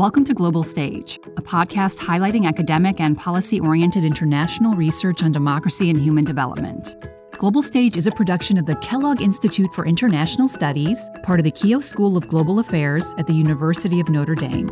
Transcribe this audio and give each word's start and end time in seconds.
Welcome 0.00 0.24
to 0.24 0.32
Global 0.32 0.62
Stage, 0.64 1.18
a 1.36 1.42
podcast 1.42 1.98
highlighting 1.98 2.46
academic 2.46 3.00
and 3.00 3.18
policy 3.18 3.60
oriented 3.60 4.02
international 4.02 4.72
research 4.72 5.22
on 5.22 5.30
democracy 5.30 5.90
and 5.90 6.00
human 6.00 6.24
development. 6.24 6.96
Global 7.32 7.62
Stage 7.62 7.98
is 7.98 8.06
a 8.06 8.10
production 8.10 8.56
of 8.56 8.64
the 8.64 8.76
Kellogg 8.76 9.20
Institute 9.20 9.70
for 9.74 9.84
International 9.84 10.48
Studies, 10.48 11.10
part 11.22 11.38
of 11.38 11.44
the 11.44 11.52
Keough 11.52 11.84
School 11.84 12.16
of 12.16 12.26
Global 12.28 12.60
Affairs 12.60 13.14
at 13.18 13.26
the 13.26 13.34
University 13.34 14.00
of 14.00 14.08
Notre 14.08 14.34
Dame. 14.34 14.70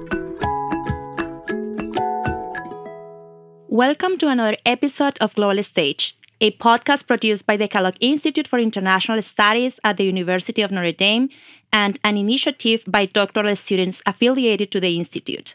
Welcome 3.68 4.16
to 4.16 4.28
another 4.28 4.56
episode 4.64 5.18
of 5.20 5.34
Global 5.34 5.62
Stage, 5.62 6.16
a 6.40 6.52
podcast 6.52 7.06
produced 7.06 7.44
by 7.44 7.58
the 7.58 7.68
Kellogg 7.68 7.96
Institute 8.00 8.48
for 8.48 8.58
International 8.58 9.20
Studies 9.20 9.78
at 9.84 9.98
the 9.98 10.04
University 10.04 10.62
of 10.62 10.70
Notre 10.70 10.92
Dame 10.92 11.28
and 11.72 11.98
an 12.04 12.16
initiative 12.16 12.82
by 12.86 13.06
doctoral 13.06 13.56
students 13.56 14.02
affiliated 14.06 14.70
to 14.70 14.80
the 14.80 14.96
Institute. 14.96 15.54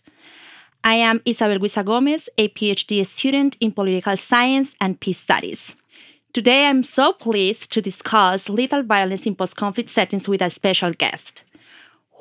I 0.84 0.96
am 0.96 1.22
Isabel 1.26 1.58
Güiza-Gómez, 1.58 2.28
a 2.38 2.50
PhD 2.50 3.06
student 3.06 3.56
in 3.60 3.72
political 3.72 4.18
science 4.18 4.76
and 4.82 5.00
peace 5.00 5.20
studies. 5.20 5.76
Today, 6.34 6.66
I'm 6.66 6.84
so 6.84 7.14
pleased 7.14 7.72
to 7.72 7.82
discuss 7.82 8.50
lethal 8.50 8.84
violence 8.84 9.26
in 9.26 9.36
post 9.36 9.56
conflict 9.56 9.90
settings 9.90 10.28
with 10.28 10.42
a 10.42 10.50
special 10.50 10.92
guest. 10.92 11.44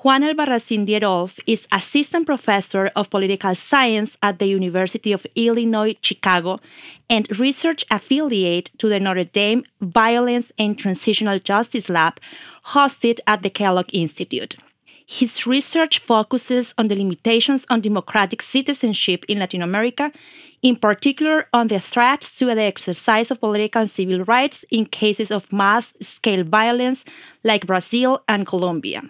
Juan 0.04 0.24
Albarracín 0.24 0.84
Dierolf 0.84 1.38
is 1.46 1.68
assistant 1.70 2.26
professor 2.26 2.90
of 2.96 3.08
political 3.08 3.54
science 3.54 4.18
at 4.20 4.40
the 4.40 4.46
University 4.46 5.12
of 5.12 5.24
Illinois 5.36 5.94
Chicago 6.00 6.58
and 7.08 7.38
research 7.38 7.84
affiliate 7.88 8.72
to 8.78 8.88
the 8.88 8.98
Notre 8.98 9.22
Dame 9.22 9.62
Violence 9.80 10.50
and 10.58 10.76
Transitional 10.76 11.38
Justice 11.38 11.88
Lab 11.88 12.18
hosted 12.74 13.20
at 13.28 13.44
the 13.44 13.50
Kellogg 13.50 13.90
Institute. 13.92 14.56
His 15.06 15.46
research 15.46 16.00
focuses 16.00 16.74
on 16.76 16.88
the 16.88 16.96
limitations 16.96 17.64
on 17.70 17.80
democratic 17.80 18.42
citizenship 18.42 19.24
in 19.28 19.38
Latin 19.38 19.62
America, 19.62 20.10
in 20.62 20.74
particular 20.74 21.46
on 21.52 21.68
the 21.68 21.78
threats 21.78 22.34
to 22.38 22.46
the 22.46 22.62
exercise 22.62 23.30
of 23.30 23.38
political 23.38 23.82
and 23.82 23.90
civil 23.90 24.24
rights 24.24 24.64
in 24.68 24.86
cases 24.86 25.30
of 25.30 25.52
mass 25.52 25.94
scale 26.00 26.42
violence 26.42 27.04
like 27.44 27.68
Brazil 27.68 28.24
and 28.26 28.48
Colombia. 28.48 29.02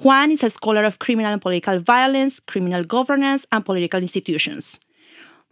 Juan 0.00 0.30
is 0.30 0.44
a 0.44 0.50
scholar 0.50 0.84
of 0.84 1.00
criminal 1.00 1.32
and 1.32 1.42
political 1.42 1.80
violence, 1.80 2.38
criminal 2.38 2.84
governance, 2.84 3.44
and 3.50 3.66
political 3.66 3.98
institutions. 3.98 4.78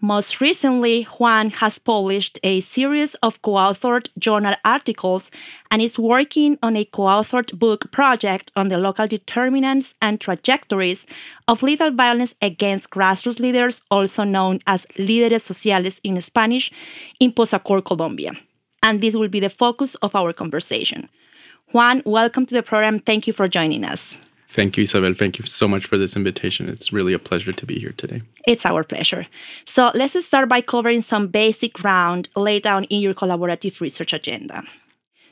Most 0.01 0.41
recently, 0.41 1.03
Juan 1.03 1.51
has 1.51 1.81
published 1.81 2.39
a 2.45 2.61
series 2.61 3.17
of 3.25 3.43
co 3.43 3.55
authored 3.55 4.09
journal 4.21 4.55
articles 4.65 5.33
and 5.73 5.83
is 5.83 5.99
working 5.99 6.61
on 6.63 6.77
a 6.77 6.85
co 6.85 7.03
authored 7.03 7.59
book 7.59 7.91
project 7.91 8.53
on 8.55 8.69
the 8.69 8.79
local 8.79 9.09
determinants 9.09 9.97
and 10.01 10.21
trajectories 10.21 11.07
of 11.49 11.65
lethal 11.65 11.91
violence 11.91 12.37
against 12.41 12.91
grassroots 12.91 13.41
leaders, 13.41 13.83
also 13.91 14.23
known 14.23 14.61
as 14.69 14.87
líderes 14.97 15.41
sociales 15.41 16.01
in 16.05 16.21
Spanish, 16.21 16.71
in 17.19 17.33
post 17.33 17.53
accord 17.53 17.85
Colombia. 17.85 18.31
And 18.81 19.01
this 19.01 19.17
will 19.17 19.29
be 19.29 19.41
the 19.41 19.51
focus 19.51 19.97
of 19.97 20.15
our 20.15 20.33
conversation. 20.33 21.09
Juan, 21.73 22.01
welcome 22.05 22.47
to 22.47 22.55
the 22.55 22.63
program. 22.63 23.01
Thank 23.01 23.27
you 23.27 23.33
for 23.33 23.49
joining 23.49 23.85
us. 23.85 24.19
Thank 24.57 24.79
you, 24.79 24.85
Isabel. 24.85 25.12
Thank 25.12 25.39
you 25.39 25.45
so 25.45 25.69
much 25.69 25.85
for 25.85 25.99
this 25.99 26.17
invitation. 26.17 26.71
It's 26.71 26.91
really 26.91 27.12
a 27.12 27.19
pleasure 27.19 27.53
to 27.53 27.67
be 27.67 27.79
here 27.79 27.93
today. 27.99 28.23
It's 28.47 28.65
our 28.65 28.83
pleasure. 28.85 29.27
So 29.67 29.91
let's 29.95 30.17
start 30.25 30.49
by 30.49 30.62
covering 30.62 31.03
some 31.03 31.27
basic 31.27 31.75
ground 31.75 32.31
laid 32.35 32.62
down 32.62 32.84
in 32.84 33.03
your 33.03 33.12
collaborative 33.12 33.83
research 33.83 34.15
agenda. 34.15 34.62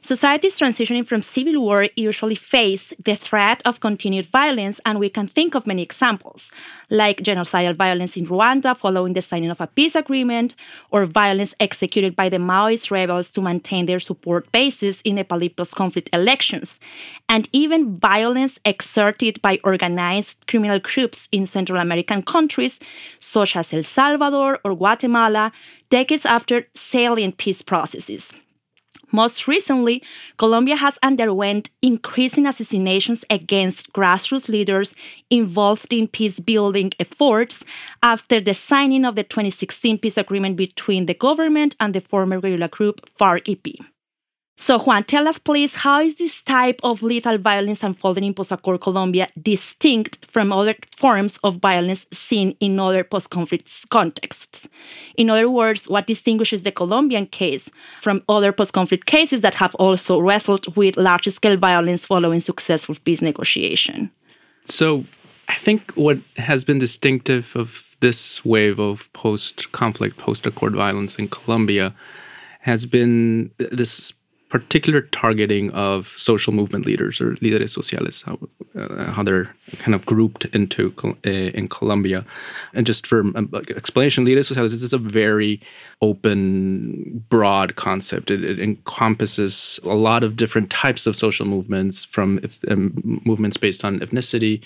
Societies 0.04 0.58
transitioning 0.58 1.06
from 1.06 1.22
civil 1.22 1.62
war 1.62 1.86
usually 1.96 2.34
face 2.34 2.92
the 3.02 3.16
threat 3.16 3.62
of 3.64 3.80
continued 3.80 4.26
violence, 4.26 4.78
and 4.84 4.98
we 4.98 5.08
can 5.08 5.26
think 5.26 5.54
of 5.54 5.66
many 5.66 5.80
examples, 5.80 6.52
like 6.90 7.22
genocidal 7.22 7.74
violence 7.74 8.14
in 8.14 8.26
Rwanda 8.26 8.76
following 8.76 9.14
the 9.14 9.22
signing 9.22 9.48
of 9.48 9.62
a 9.62 9.66
peace 9.66 9.94
agreement, 9.94 10.54
or 10.90 11.06
violence 11.06 11.54
executed 11.58 12.14
by 12.14 12.28
the 12.28 12.36
Maoist 12.36 12.90
rebels 12.90 13.30
to 13.30 13.40
maintain 13.40 13.86
their 13.86 13.98
support 13.98 14.52
bases 14.52 15.00
in 15.06 15.16
Nepali 15.16 15.48
post 15.56 15.74
conflict 15.74 16.10
elections, 16.12 16.80
and 17.30 17.48
even 17.54 17.98
violence 17.98 18.60
exerted 18.66 19.40
by 19.40 19.58
organized 19.64 20.36
criminal 20.48 20.80
groups 20.80 21.30
in 21.32 21.46
Central 21.46 21.80
American 21.80 22.20
countries, 22.20 22.78
such 23.20 23.56
as 23.56 23.72
El 23.72 23.82
Salvador 23.82 24.60
or 24.64 24.74
Guatemala, 24.76 25.50
decades 25.88 26.26
after 26.26 26.66
salient 26.74 27.38
peace 27.38 27.62
processes. 27.62 28.34
Most 29.14 29.46
recently, 29.46 30.02
Colombia 30.38 30.74
has 30.74 30.98
underwent 31.00 31.70
increasing 31.80 32.46
assassinations 32.46 33.24
against 33.30 33.92
grassroots 33.92 34.48
leaders 34.48 34.96
involved 35.30 35.92
in 35.92 36.08
peace 36.08 36.40
building 36.40 36.90
efforts 36.98 37.62
after 38.02 38.40
the 38.40 38.54
signing 38.54 39.04
of 39.04 39.14
the 39.14 39.22
2016 39.22 39.98
peace 39.98 40.18
agreement 40.18 40.56
between 40.56 41.06
the 41.06 41.14
government 41.14 41.76
and 41.78 41.94
the 41.94 42.00
former 42.00 42.40
guerrilla 42.40 42.66
group 42.66 43.08
FARC-EP. 43.16 43.93
So, 44.56 44.78
Juan, 44.78 45.02
tell 45.02 45.26
us, 45.26 45.36
please, 45.36 45.74
how 45.74 46.00
is 46.00 46.14
this 46.14 46.40
type 46.40 46.78
of 46.84 47.02
lethal 47.02 47.38
violence 47.38 47.82
unfolding 47.82 48.22
in 48.22 48.34
post-accord 48.34 48.80
Colombia 48.80 49.26
distinct 49.42 50.24
from 50.30 50.52
other 50.52 50.76
forms 50.96 51.38
of 51.42 51.56
violence 51.56 52.06
seen 52.12 52.56
in 52.60 52.78
other 52.78 53.02
post-conflict 53.02 53.90
contexts? 53.90 54.68
In 55.16 55.28
other 55.28 55.50
words, 55.50 55.88
what 55.88 56.06
distinguishes 56.06 56.62
the 56.62 56.70
Colombian 56.70 57.26
case 57.26 57.68
from 58.00 58.22
other 58.28 58.52
post-conflict 58.52 59.06
cases 59.06 59.40
that 59.40 59.54
have 59.54 59.74
also 59.74 60.20
wrestled 60.20 60.76
with 60.76 60.96
large-scale 60.96 61.56
violence 61.56 62.04
following 62.04 62.38
successful 62.38 62.96
peace 63.04 63.22
negotiation? 63.22 64.08
So, 64.64 65.04
I 65.48 65.56
think 65.56 65.90
what 65.96 66.18
has 66.36 66.62
been 66.62 66.78
distinctive 66.78 67.56
of 67.56 67.96
this 67.98 68.44
wave 68.44 68.78
of 68.78 69.12
post-conflict, 69.14 70.16
post-accord 70.16 70.76
violence 70.76 71.16
in 71.16 71.26
Colombia 71.26 71.92
has 72.60 72.86
been 72.86 73.50
this 73.58 74.12
particular 74.54 75.00
targeting 75.10 75.68
of 75.72 76.14
social 76.16 76.52
movement 76.52 76.86
leaders 76.86 77.20
or 77.20 77.32
líderes 77.42 77.70
sociales, 77.70 78.22
how, 78.22 78.38
uh, 78.78 79.10
how 79.10 79.20
they're 79.20 79.52
kind 79.78 79.96
of 79.96 80.06
grouped 80.06 80.44
into 80.54 80.94
uh, 81.02 81.28
in 81.28 81.68
Colombia. 81.68 82.24
And 82.72 82.86
just 82.86 83.04
for 83.04 83.18
um, 83.18 83.50
explanation, 83.74 84.24
líderes 84.24 84.46
sociales 84.46 84.72
is 84.72 84.92
a 84.92 84.98
very 84.98 85.60
open, 86.02 87.24
broad 87.28 87.74
concept. 87.74 88.30
It, 88.30 88.44
it, 88.44 88.60
encompasses 88.60 89.80
a 89.82 89.96
lot 90.08 90.22
of 90.22 90.36
different 90.36 90.70
types 90.70 91.04
of 91.08 91.16
social 91.16 91.46
movements, 91.46 92.04
from 92.04 92.38
um, 92.68 93.20
movements 93.24 93.56
based 93.56 93.84
on 93.84 93.98
ethnicity 93.98 94.62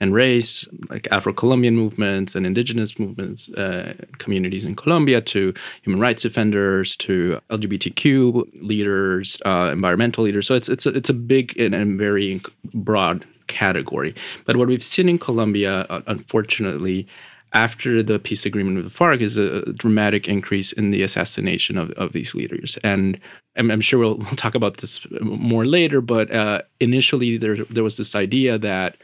and 0.00 0.14
race, 0.14 0.66
like 0.88 1.06
Afro-Colombian 1.10 1.76
movements 1.76 2.34
and 2.34 2.46
indigenous 2.46 2.98
movements, 2.98 3.50
uh, 3.50 3.94
communities 4.18 4.64
in 4.64 4.74
Colombia, 4.74 5.20
to 5.20 5.52
human 5.82 6.00
rights 6.00 6.22
defenders, 6.22 6.96
to 6.96 7.38
LGBTQ 7.50 8.62
leaders, 8.62 9.40
uh, 9.44 9.70
environmental 9.72 10.24
leaders. 10.24 10.46
So 10.46 10.54
it's 10.54 10.68
it's 10.68 10.86
a, 10.86 10.90
it's 10.90 11.10
a 11.10 11.14
big 11.14 11.56
and, 11.58 11.74
and, 11.74 11.98
very 11.98 12.40
broad 12.72 13.24
category. 13.48 14.14
But 14.46 14.56
what 14.56 14.68
we've 14.68 14.82
seen 14.82 15.08
in 15.08 15.18
Colombia, 15.18 15.80
uh, 15.90 16.00
unfortunately, 16.06 17.06
after 17.52 18.02
the 18.02 18.18
peace 18.18 18.46
agreement 18.46 18.76
with 18.76 18.84
the 18.86 18.96
FARC 18.96 19.20
is 19.20 19.36
a 19.36 19.72
dramatic 19.72 20.28
increase 20.28 20.72
in 20.72 20.92
the 20.92 21.02
assassination 21.02 21.76
of, 21.76 21.90
of 21.92 22.12
these 22.12 22.34
leaders. 22.34 22.78
And 22.84 23.18
I'm, 23.56 23.70
I'm 23.70 23.80
sure 23.80 23.98
we'll, 23.98 24.16
we'll, 24.18 24.36
talk 24.36 24.54
about 24.54 24.78
this 24.78 25.04
more 25.20 25.66
later, 25.66 26.00
but 26.00 26.32
uh, 26.32 26.62
initially 26.78 27.36
there, 27.38 27.56
there 27.64 27.84
was 27.84 27.96
this 27.96 28.14
idea 28.14 28.56
that 28.58 28.96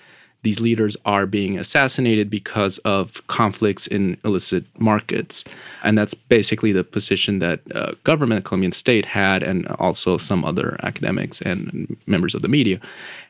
these 0.43 0.61
leaders 0.61 0.97
are 1.05 1.27
being 1.27 1.59
assassinated 1.59 2.31
because 2.31 2.79
of 2.79 3.27
conflicts 3.27 3.87
in 3.87 4.17
illicit 4.25 4.65
markets. 4.79 5.43
And 5.83 5.99
that's 5.99 6.15
basically 6.15 6.73
the 6.73 6.85
position 6.85 7.41
that 7.41 7.61
uh, 7.75 7.93
government, 8.05 8.45
Colombian 8.45 8.73
state 8.73 9.05
had, 9.05 9.43
and 9.43 9.67
also 9.79 10.19
some 10.19 10.45
other 10.45 10.79
academics 10.83 11.41
and 11.41 11.97
members 12.07 12.35
of 12.35 12.43
the 12.43 12.49
media. 12.49 12.81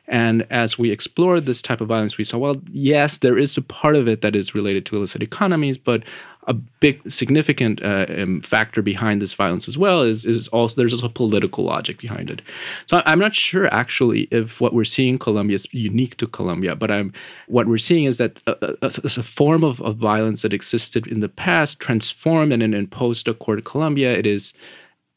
And 0.07 0.45
as 0.49 0.77
we 0.77 0.91
explored 0.91 1.45
this 1.45 1.61
type 1.61 1.81
of 1.81 1.87
violence, 1.87 2.17
we 2.17 2.23
saw, 2.23 2.37
well, 2.37 2.55
yes, 2.71 3.17
there 3.17 3.37
is 3.37 3.57
a 3.57 3.61
part 3.61 3.95
of 3.95 4.07
it 4.07 4.21
that 4.21 4.35
is 4.35 4.55
related 4.55 4.85
to 4.85 4.95
illicit 4.95 5.21
economies, 5.21 5.77
but 5.77 6.03
a 6.47 6.53
big 6.53 6.99
significant 7.11 7.83
uh, 7.83 8.05
um, 8.17 8.41
factor 8.41 8.81
behind 8.81 9.21
this 9.21 9.33
violence 9.33 9.67
as 9.67 9.77
well 9.77 10.01
is, 10.01 10.25
is 10.25 10.47
also 10.49 10.75
there's 10.75 10.93
also 10.93 11.09
political 11.09 11.65
logic 11.65 11.99
behind 11.99 12.29
it. 12.29 12.41
So 12.87 13.01
I'm 13.05 13.19
not 13.19 13.35
sure 13.35 13.71
actually 13.73 14.21
if 14.31 14.61
what 14.61 14.73
we're 14.73 14.85
seeing 14.85 15.15
in 15.15 15.19
Colombia 15.19 15.55
is 15.55 15.67
unique 15.71 16.17
to 16.17 16.27
Colombia, 16.27 16.75
but 16.75 16.89
I'm 16.89 17.11
what 17.47 17.67
we're 17.67 17.77
seeing 17.77 18.05
is 18.05 18.17
that 18.17 18.39
a, 18.47 18.75
a, 18.81 18.91
a 19.03 19.23
form 19.23 19.63
of, 19.63 19.81
of 19.81 19.97
violence 19.97 20.41
that 20.41 20.53
existed 20.53 21.05
in 21.07 21.19
the 21.19 21.29
past 21.29 21.79
transformed 21.79 22.53
and 22.53 22.63
in 22.63 22.87
post-accord 22.87 23.65
Colombia 23.65 24.13
it 24.13 24.25
is 24.25 24.53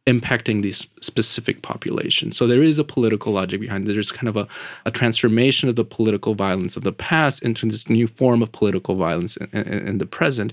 impacting 0.06 0.62
these 0.62 0.86
specific 1.02 1.62
populations. 1.62 2.36
So 2.36 2.46
there 2.46 2.62
is 2.62 2.78
a 2.78 2.84
political 2.84 3.32
logic 3.32 3.60
behind 3.60 3.88
it. 3.88 3.92
There's 3.92 4.10
kind 4.10 4.28
of 4.28 4.36
a, 4.36 4.48
a 4.86 4.90
transformation 4.90 5.68
of 5.68 5.76
the 5.76 5.84
political 5.84 6.34
violence 6.34 6.76
of 6.76 6.84
the 6.84 6.92
past 6.92 7.42
into 7.42 7.66
this 7.66 7.88
new 7.88 8.06
form 8.06 8.42
of 8.42 8.50
political 8.50 8.96
violence 8.96 9.36
in, 9.36 9.48
in, 9.52 9.88
in 9.88 9.98
the 9.98 10.06
present. 10.06 10.52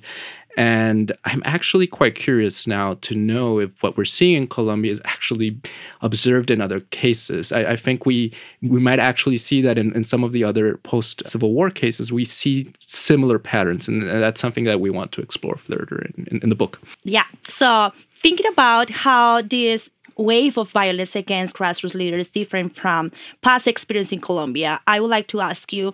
And 0.58 1.16
I'm 1.26 1.44
actually 1.46 1.86
quite 1.86 2.16
curious 2.16 2.66
now 2.66 2.96
to 3.02 3.16
know 3.16 3.60
if 3.60 3.70
what 3.82 3.96
we're 3.96 4.06
seeing 4.06 4.34
in 4.34 4.48
Colombia 4.48 4.92
is 4.92 5.00
actually 5.06 5.56
observed 6.02 6.50
in 6.50 6.62
other 6.62 6.80
cases. 6.90 7.52
I, 7.52 7.74
I 7.74 7.76
think 7.76 8.08
we 8.08 8.34
we 8.64 8.80
might 8.80 9.00
actually 9.00 9.38
see 9.38 9.62
that 9.62 9.78
in, 9.78 9.96
in 9.96 10.04
some 10.04 10.24
of 10.24 10.32
the 10.32 10.44
other 10.44 10.78
post 10.78 11.24
Civil 11.26 11.54
War 11.54 11.70
cases, 11.70 12.12
we 12.12 12.26
see 12.26 12.74
similar 12.80 13.38
patterns. 13.38 13.88
And 13.88 14.04
uh, 14.10 14.20
that's 14.20 14.42
something 14.42 14.64
that 14.64 14.82
we 14.82 14.90
want 14.90 15.12
to 15.12 15.22
explore 15.22 15.58
further 15.58 16.00
in, 16.16 16.28
in, 16.32 16.40
in 16.42 16.50
the 16.50 16.56
book. 16.56 16.82
Yeah. 17.04 17.26
So 17.44 17.92
thinking 18.16 18.48
about 18.48 18.90
how 18.90 19.44
this 19.44 19.92
wave 20.18 20.58
of 20.58 20.70
violence 20.72 21.16
against 21.16 21.56
grassroots 21.58 21.94
leaders 21.94 22.28
different 22.28 22.76
from 22.76 23.12
past 23.42 23.68
experience 23.68 24.12
in 24.12 24.20
Colombia, 24.22 24.82
I 24.88 25.00
would 25.00 25.10
like 25.10 25.28
to 25.28 25.42
ask 25.42 25.72
you 25.72 25.94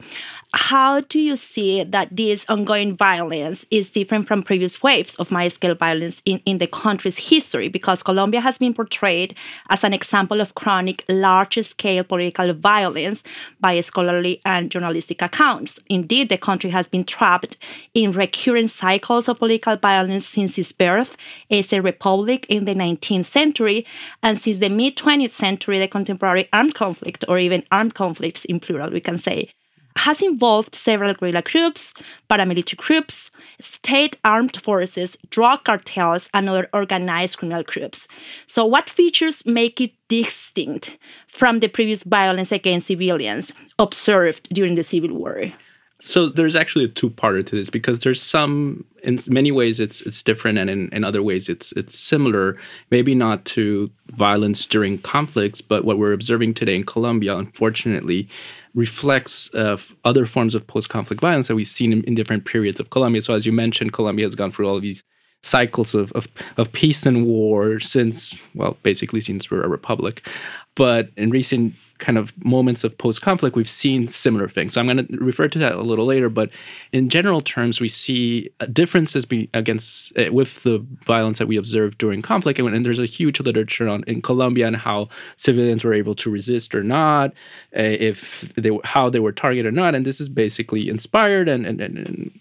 how 0.56 1.02
do 1.02 1.20
you 1.20 1.36
see 1.36 1.84
that 1.84 2.16
this 2.16 2.46
ongoing 2.48 2.96
violence 2.96 3.66
is 3.72 3.90
different 3.90 4.28
from 4.28 4.44
previous 4.44 4.84
waves 4.84 5.16
of 5.16 5.32
mass 5.32 5.56
scale 5.56 5.74
violence 5.74 6.22
in, 6.26 6.42
in 6.46 6.60
the 6.60 6.68
country's 6.68 7.18
history? 7.18 7.70
Because 7.70 8.04
Colombia 8.04 8.40
has 8.40 8.60
been 8.60 8.74
portrayed 8.74 9.36
as 9.70 9.84
an 9.84 9.94
example 9.94 10.42
of 10.42 10.54
chronic, 10.54 11.04
large 11.10 11.58
scale 11.66 12.04
political 12.04 12.54
violence 12.54 13.24
by 13.60 13.80
scholarly 13.80 14.42
and 14.46 14.70
journalistic 14.70 15.22
accounts. 15.24 15.80
Indeed, 15.88 16.30
the 16.30 16.38
country 16.38 16.70
has 16.70 16.88
been 16.88 17.04
trapped 17.04 17.58
in 17.96 18.12
recurrent 18.12 18.70
cycles 18.70 19.28
of 19.28 19.40
political 19.40 19.76
violence 19.76 20.28
since 20.28 20.58
its 20.58 20.72
birth 20.72 21.18
as 21.50 21.74
a 21.74 21.82
republic 21.82 22.46
in 22.48 22.66
the 22.66 22.76
19th 22.76 23.26
century 23.26 23.86
and 24.22 24.40
since 24.40 24.60
the 24.60 24.70
mid 24.70 24.96
20th 24.98 25.32
century, 25.32 25.80
the 25.80 25.88
contemporary 25.88 26.50
armed 26.54 26.76
conflict, 26.76 27.26
or 27.28 27.40
even 27.40 27.64
armed 27.72 27.96
conflicts 27.96 28.46
in 28.46 28.60
plural, 28.60 28.92
we 28.92 29.00
can 29.00 29.18
say, 29.18 29.50
has 29.98 30.22
involved 30.22 30.76
several 30.76 31.14
guerrilla 31.14 31.42
groups, 31.42 31.94
paramilitary 32.30 32.78
groups, 32.78 33.32
state 33.62 34.18
armed 34.24 34.60
forces, 34.62 35.18
drug 35.30 35.64
cartels, 35.64 36.30
and 36.34 36.50
other 36.50 36.68
organized 36.74 37.38
criminal 37.38 37.64
groups. 37.64 38.08
So, 38.48 38.66
what 38.66 38.90
features 38.90 39.46
make 39.46 39.80
it 39.80 39.92
distinct 40.08 40.98
from 41.28 41.60
the 41.60 41.68
previous 41.68 42.04
violence 42.04 42.52
against 42.52 42.88
civilians 42.88 43.54
observed 43.80 44.50
during 44.52 44.76
the 44.76 44.84
Civil 44.84 45.14
War? 45.16 45.54
So 46.06 46.28
there's 46.28 46.56
actually 46.56 46.86
a 46.86 46.90
two-parter 46.90 47.46
to 47.46 47.56
this 47.56 47.70
because 47.70 48.00
there's 48.00 48.22
some 48.22 48.84
in 49.04 49.20
many 49.28 49.52
ways 49.52 49.80
it's 49.80 50.02
it's 50.02 50.22
different 50.22 50.58
and 50.58 50.70
in, 50.70 50.90
in 50.92 51.04
other 51.04 51.24
ways 51.24 51.48
it's 51.48 51.72
it's 51.74 51.98
similar. 51.98 52.58
Maybe 52.92 53.16
not 53.16 53.46
to 53.46 53.90
violence 54.08 54.66
during 54.66 54.98
conflicts, 55.00 55.62
but 55.62 55.86
what 55.86 55.98
we're 55.98 56.14
observing 56.14 56.56
today 56.56 56.76
in 56.76 56.86
Colombia, 56.86 57.38
unfortunately, 57.38 58.28
reflects 58.76 59.54
uh, 59.54 59.78
other 60.04 60.26
forms 60.26 60.56
of 60.56 60.66
post-conflict 60.68 61.22
violence 61.22 61.48
that 61.48 61.56
we've 61.56 61.68
seen 61.68 61.94
in, 61.94 62.04
in 62.04 62.16
different 62.16 62.46
periods 62.46 62.80
of 62.80 62.90
Colombia. 62.90 63.22
So 63.22 63.34
as 63.34 63.46
you 63.46 63.52
mentioned, 63.52 63.94
Colombia 63.94 64.26
has 64.26 64.36
gone 64.36 64.52
through 64.52 64.68
all 64.68 64.76
of 64.76 64.82
these 64.82 65.04
cycles 65.44 65.94
of, 65.94 66.12
of, 66.14 66.28
of 66.58 66.72
peace 66.72 67.06
and 67.06 67.26
war 67.26 67.80
since, 67.80 68.36
well, 68.56 68.78
basically 68.82 69.22
since 69.22 69.52
we're 69.52 69.64
a 69.64 69.68
republic. 69.70 70.28
But 70.76 71.10
in 71.18 71.30
recent 71.30 71.76
kind 72.00 72.18
of 72.18 72.34
moments 72.44 72.84
of 72.84 72.98
post 72.98 73.22
conflict, 73.22 73.56
we've 73.56 73.70
seen 73.70 74.08
similar 74.08 74.50
things. 74.50 74.74
So 74.74 74.82
I'm 74.82 74.88
going 74.88 75.06
to 75.06 75.18
refer 75.18 75.48
to 75.48 75.60
that 75.60 75.74
a 75.74 75.82
little 75.82 76.06
later. 76.06 76.30
But 76.30 76.50
in 76.92 77.10
general 77.10 77.42
terms, 77.42 77.80
we 77.80 77.88
see 77.88 78.50
differences 78.72 79.26
be 79.26 79.50
against 79.54 80.18
uh, 80.18 80.32
with 80.32 80.64
the 80.64 80.86
violence 81.06 81.38
that 81.38 81.48
we 81.48 81.58
observed 81.58 81.98
during 81.98 82.22
conflict. 82.22 82.60
And, 82.60 82.74
and, 82.74 82.84
there's 82.84 83.00
a 83.00 83.06
huge 83.06 83.40
literature 83.40 83.88
on 83.88 84.04
in 84.06 84.22
Colombia 84.22 84.68
and 84.68 84.76
how 84.76 85.08
civilians 85.38 85.84
were 85.84 85.94
able 85.94 86.16
to 86.16 86.30
resist 86.30 86.76
or 86.76 86.84
not, 86.84 87.32
uh, 87.78 87.96
if 88.00 88.42
they 88.56 88.78
how 88.84 89.10
they 89.10 89.20
were 89.20 89.32
targeted 89.32 89.66
or 89.66 89.72
not. 89.72 89.96
And 89.96 90.06
this 90.06 90.20
is 90.20 90.30
basically 90.30 90.90
inspired 90.90 91.48
and, 91.48 91.66
and, 91.66 91.80
and 91.80 92.32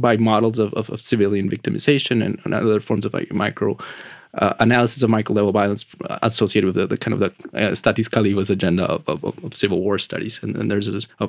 by 0.00 0.16
models 0.16 0.58
of, 0.58 0.72
of, 0.74 0.90
of, 0.90 1.00
civilian 1.00 1.50
victimization 1.50 2.24
and, 2.24 2.40
and 2.44 2.54
other 2.54 2.80
forms 2.80 3.04
of 3.04 3.14
like 3.14 3.32
micro 3.32 3.76
uh, 4.36 4.54
analysis 4.60 5.02
of 5.02 5.10
micro-level 5.10 5.52
violence 5.52 5.84
associated 6.22 6.66
with 6.66 6.74
the, 6.74 6.86
the 6.86 6.96
kind 6.96 7.14
of 7.14 7.20
the 7.20 7.26
uh, 7.58 7.72
Stathis 7.72 8.08
Kalyvas' 8.08 8.50
agenda 8.50 8.84
of, 8.84 9.08
of, 9.08 9.44
of, 9.44 9.56
civil 9.56 9.80
war 9.80 9.98
studies. 9.98 10.38
And, 10.42 10.56
and 10.56 10.70
there's 10.70 10.88
a, 10.88 11.00
a 11.20 11.28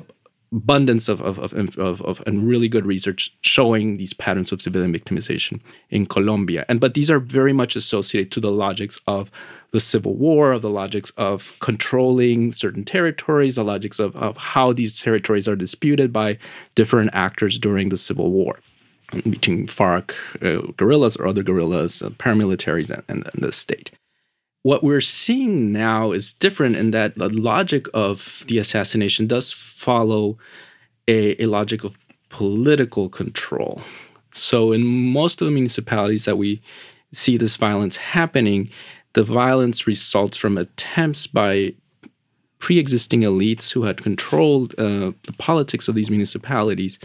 abundance 0.52 1.08
of, 1.08 1.20
of, 1.20 1.38
of, 1.38 2.00
of, 2.00 2.22
and 2.26 2.48
really 2.48 2.68
good 2.68 2.86
research 2.86 3.36
showing 3.42 3.96
these 3.96 4.14
patterns 4.14 4.50
of 4.50 4.62
civilian 4.62 4.92
victimization 4.92 5.60
in 5.90 6.06
Colombia. 6.06 6.64
And 6.68 6.80
but 6.80 6.94
these 6.94 7.10
are 7.10 7.18
very 7.18 7.52
much 7.52 7.76
associated 7.76 8.32
to 8.32 8.40
the 8.40 8.50
logics 8.50 8.98
of 9.06 9.30
the 9.72 9.80
civil 9.80 10.14
war, 10.14 10.52
of 10.52 10.62
the 10.62 10.70
logics 10.70 11.10
of 11.18 11.52
controlling 11.60 12.52
certain 12.52 12.84
territories, 12.84 13.56
the 13.56 13.64
logics 13.64 13.98
of, 13.98 14.16
of 14.16 14.36
how 14.38 14.72
these 14.72 14.98
territories 14.98 15.46
are 15.46 15.56
disputed 15.56 16.12
by 16.12 16.38
different 16.74 17.10
actors 17.12 17.58
during 17.58 17.90
the 17.90 17.98
civil 17.98 18.32
war 18.32 18.58
between 19.28 19.66
FARC 19.66 20.12
uh, 20.42 20.72
guerrillas 20.76 21.16
or 21.16 21.26
other 21.26 21.42
guerrillas, 21.42 22.02
uh, 22.02 22.10
paramilitaries, 22.10 22.90
and, 22.90 23.02
and, 23.08 23.28
and 23.32 23.42
the 23.42 23.52
state. 23.52 23.90
What 24.62 24.84
we're 24.84 25.00
seeing 25.00 25.72
now 25.72 26.12
is 26.12 26.32
different 26.32 26.76
in 26.76 26.90
that 26.90 27.16
the 27.16 27.28
logic 27.28 27.86
of 27.94 28.44
the 28.48 28.58
assassination 28.58 29.26
does 29.26 29.52
follow 29.52 30.36
a, 31.06 31.40
a 31.42 31.46
logic 31.46 31.84
of 31.84 31.96
political 32.28 33.08
control. 33.08 33.80
So, 34.30 34.72
in 34.72 34.84
most 34.84 35.40
of 35.40 35.46
the 35.46 35.52
municipalities 35.52 36.26
that 36.26 36.36
we 36.36 36.60
see 37.12 37.38
this 37.38 37.56
violence 37.56 37.96
happening, 37.96 38.70
the 39.14 39.22
violence 39.22 39.86
results 39.86 40.36
from 40.36 40.58
attempts 40.58 41.26
by 41.26 41.74
pre 42.58 42.78
existing 42.78 43.22
elites 43.22 43.70
who 43.70 43.84
had 43.84 44.02
controlled 44.02 44.74
uh, 44.78 45.12
the 45.24 45.34
politics 45.38 45.88
of 45.88 45.94
these 45.94 46.10
municipalities 46.10 46.98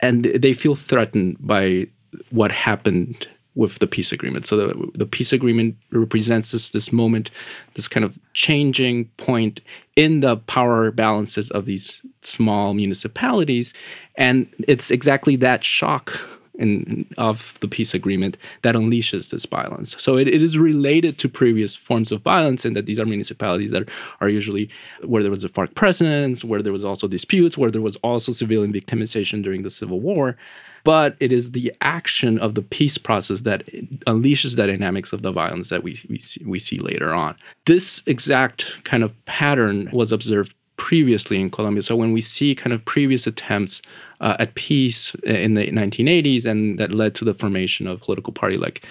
and 0.00 0.24
they 0.24 0.52
feel 0.52 0.74
threatened 0.74 1.36
by 1.40 1.86
what 2.30 2.52
happened 2.52 3.26
with 3.54 3.80
the 3.80 3.86
peace 3.86 4.12
agreement. 4.12 4.46
So 4.46 4.56
the, 4.56 4.90
the 4.94 5.06
peace 5.06 5.32
agreement 5.32 5.76
represents 5.90 6.52
this 6.52 6.70
this 6.70 6.92
moment, 6.92 7.30
this 7.74 7.88
kind 7.88 8.04
of 8.04 8.18
changing 8.34 9.06
point 9.16 9.60
in 9.96 10.20
the 10.20 10.36
power 10.36 10.92
balances 10.92 11.50
of 11.50 11.66
these 11.66 12.00
small 12.22 12.72
municipalities, 12.72 13.74
and 14.14 14.46
it's 14.68 14.90
exactly 14.90 15.34
that 15.36 15.64
shock 15.64 16.20
in, 16.58 17.06
of 17.16 17.54
the 17.60 17.68
peace 17.68 17.94
agreement 17.94 18.36
that 18.62 18.74
unleashes 18.74 19.30
this 19.30 19.46
violence. 19.46 19.94
So 19.98 20.16
it, 20.16 20.28
it 20.28 20.42
is 20.42 20.58
related 20.58 21.18
to 21.18 21.28
previous 21.28 21.76
forms 21.76 22.12
of 22.12 22.22
violence 22.22 22.64
in 22.64 22.74
that 22.74 22.86
these 22.86 22.98
are 22.98 23.06
municipalities 23.06 23.70
that 23.70 23.88
are 24.20 24.28
usually 24.28 24.68
where 25.04 25.22
there 25.22 25.30
was 25.30 25.44
a 25.44 25.48
FARC 25.48 25.74
presence, 25.74 26.44
where 26.44 26.62
there 26.62 26.72
was 26.72 26.84
also 26.84 27.08
disputes, 27.08 27.56
where 27.56 27.70
there 27.70 27.80
was 27.80 27.96
also 27.96 28.32
civilian 28.32 28.72
victimization 28.72 29.42
during 29.42 29.62
the 29.62 29.70
Civil 29.70 30.00
War. 30.00 30.36
But 30.84 31.16
it 31.20 31.32
is 31.32 31.50
the 31.50 31.72
action 31.80 32.38
of 32.38 32.54
the 32.54 32.62
peace 32.62 32.98
process 32.98 33.42
that 33.42 33.66
unleashes 34.06 34.56
the 34.56 34.66
dynamics 34.66 35.12
of 35.12 35.22
the 35.22 35.32
violence 35.32 35.68
that 35.68 35.82
we, 35.82 36.00
we, 36.08 36.18
see, 36.18 36.42
we 36.44 36.58
see 36.58 36.78
later 36.78 37.12
on. 37.12 37.36
This 37.66 38.02
exact 38.06 38.84
kind 38.84 39.02
of 39.02 39.12
pattern 39.26 39.90
was 39.92 40.12
observed 40.12 40.54
previously 40.78 41.38
in 41.38 41.50
Colombia. 41.50 41.82
So 41.82 41.94
when 41.94 42.12
we 42.12 42.22
see 42.22 42.54
kind 42.54 42.72
of 42.72 42.82
previous 42.84 43.26
attempts 43.26 43.82
uh, 44.20 44.36
at 44.38 44.54
peace 44.54 45.14
in 45.24 45.54
the 45.54 45.66
1980s 45.66 46.46
and 46.46 46.78
that 46.78 46.92
led 46.92 47.14
to 47.16 47.24
the 47.24 47.34
formation 47.34 47.86
of 47.86 48.00
political 48.00 48.32
party 48.32 48.56
like 48.56 48.86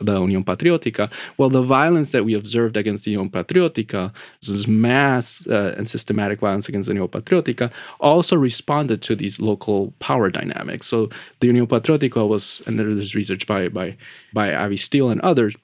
the 0.00 0.18
Unión 0.18 0.44
Patriótica. 0.44 1.10
Well, 1.36 1.50
the 1.50 1.62
violence 1.62 2.10
that 2.12 2.24
we 2.24 2.34
observed 2.34 2.76
against 2.76 3.04
the 3.04 3.14
Unión 3.14 3.30
Patriótica, 3.30 4.12
this 4.46 4.66
mass 4.66 5.46
uh, 5.46 5.74
and 5.76 5.88
systematic 5.88 6.40
violence 6.40 6.68
against 6.68 6.88
the 6.88 6.94
Unión 6.94 7.10
Patriótica, 7.10 7.70
also 8.00 8.36
responded 8.36 9.02
to 9.02 9.14
these 9.14 9.40
local 9.40 9.92
power 9.98 10.30
dynamics. 10.30 10.86
So 10.86 11.10
the 11.40 11.48
Unión 11.48 11.66
Patriótica 11.66 12.26
was, 12.26 12.62
and 12.66 12.78
there's 12.78 13.14
research 13.14 13.46
by 13.46 13.68
by 13.68 13.96
by 14.32 14.50
Abbey 14.50 14.78
Steele 14.78 15.10
and 15.10 15.20
others 15.20 15.54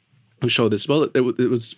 who 0.43 0.49
show 0.49 0.69
this. 0.69 0.87
Well, 0.87 1.05
it, 1.05 1.17
it 1.17 1.51
was 1.51 1.75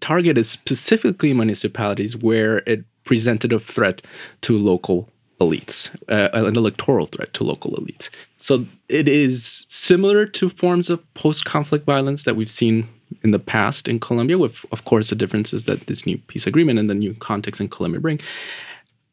targeted 0.00 0.46
specifically 0.46 1.32
municipalities 1.32 2.16
where 2.16 2.58
it 2.66 2.84
presented 3.10 3.52
a 3.52 3.58
threat 3.58 4.02
to 4.40 4.56
local 4.56 5.08
elites, 5.40 5.90
uh, 6.08 6.28
an 6.32 6.56
electoral 6.56 7.06
threat 7.06 7.34
to 7.34 7.42
local 7.42 7.72
elites. 7.72 8.08
So 8.38 8.64
it 8.88 9.08
is 9.08 9.66
similar 9.68 10.26
to 10.26 10.48
forms 10.48 10.88
of 10.88 10.98
post 11.14 11.44
conflict 11.44 11.84
violence 11.86 12.22
that 12.22 12.36
we've 12.36 12.56
seen 12.62 12.86
in 13.24 13.32
the 13.32 13.40
past 13.40 13.88
in 13.88 13.98
Colombia, 13.98 14.38
with, 14.38 14.64
of 14.70 14.84
course, 14.84 15.10
the 15.10 15.16
differences 15.16 15.64
that 15.64 15.88
this 15.88 16.06
new 16.06 16.18
peace 16.28 16.46
agreement 16.46 16.78
and 16.78 16.88
the 16.88 16.94
new 16.94 17.14
context 17.14 17.60
in 17.60 17.68
Colombia 17.68 18.00
bring. 18.00 18.20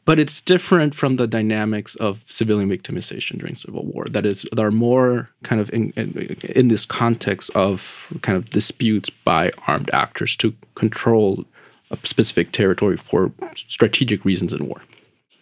But 0.05 0.19
it's 0.19 0.41
different 0.41 0.93
from 0.93 1.15
the 1.15 1.25
dynamics 1.25 1.95
of 1.95 2.23
civilian 2.27 2.69
victimization 2.69 3.39
during 3.39 3.55
civil 3.55 3.83
war. 3.83 4.05
That 4.11 4.27
is, 4.27 4.45
there 4.55 4.67
are 4.67 4.71
more 4.91 5.27
kind 5.41 5.59
of 5.59 5.71
in, 5.73 5.91
in, 5.95 6.37
in 6.43 6.67
this 6.67 6.85
context 6.85 7.49
of 7.55 8.05
kind 8.21 8.37
of 8.37 8.51
disputes 8.51 9.09
by 9.09 9.51
armed 9.65 9.89
actors 9.91 10.35
to 10.35 10.53
control 10.75 11.45
a 11.91 11.97
specific 12.03 12.51
territory 12.51 12.97
for 12.97 13.31
strategic 13.55 14.25
reasons 14.25 14.53
in 14.53 14.67
war. 14.67 14.81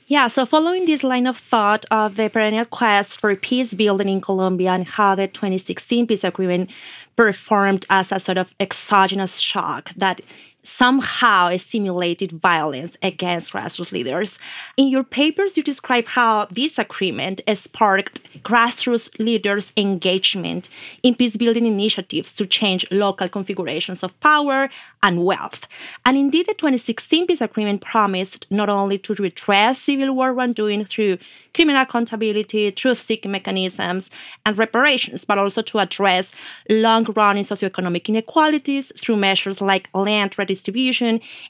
Yeah, 0.07 0.27
so 0.27 0.45
following 0.45 0.85
this 0.85 1.03
line 1.03 1.25
of 1.25 1.37
thought 1.37 1.85
of 1.89 2.15
the 2.15 2.29
perennial 2.29 2.65
quest 2.65 3.19
for 3.19 3.35
peace 3.35 3.73
building 3.73 4.07
in 4.07 4.21
Colombia 4.21 4.71
and 4.71 4.87
how 4.87 5.15
the 5.15 5.27
2016 5.27 6.05
peace 6.05 6.23
agreement 6.23 6.69
performed 7.15 7.87
as 7.89 8.11
a 8.11 8.19
sort 8.19 8.37
of 8.37 8.53
exogenous 8.59 9.39
shock 9.39 9.91
that 9.95 10.21
somehow 10.65 11.55
stimulated 11.57 12.31
violence 12.31 12.97
against 13.01 13.53
grassroots 13.53 13.91
leaders. 13.91 14.39
In 14.77 14.87
your 14.87 15.03
papers, 15.03 15.57
you 15.57 15.63
describe 15.63 16.07
how 16.07 16.47
this 16.51 16.79
agreement 16.79 17.41
sparked 17.53 18.21
grassroots 18.43 19.09
leaders' 19.19 19.71
engagement 19.77 20.69
in 21.03 21.15
peace 21.15 21.37
building 21.37 21.65
initiatives 21.65 22.35
to 22.35 22.45
change 22.45 22.85
local 22.91 23.29
configurations 23.29 24.03
of 24.03 24.19
power 24.19 24.69
and 25.03 25.23
wealth. 25.23 25.67
And 26.05 26.17
indeed, 26.17 26.47
the 26.47 26.53
2016 26.53 27.27
peace 27.27 27.41
agreement 27.41 27.81
promised 27.81 28.47
not 28.49 28.69
only 28.69 28.97
to 28.99 29.13
redress 29.13 29.79
civil 29.79 30.13
war 30.13 30.33
wrongdoing 30.33 30.85
through 30.85 31.17
criminal 31.55 31.81
accountability, 31.81 32.69
truth 32.71 33.01
seeking 33.01 33.31
mechanisms, 33.31 34.11
and 34.45 34.57
reparations, 34.57 35.23
but 35.23 35.37
also 35.37 35.61
to 35.61 35.79
address 35.79 36.33
long 36.69 37.05
running 37.15 37.43
socioeconomic 37.43 38.09
inequalities 38.09 38.91
through 38.99 39.15
measures 39.15 39.61
like 39.61 39.89
land 39.93 40.37
redistribution, 40.37 40.54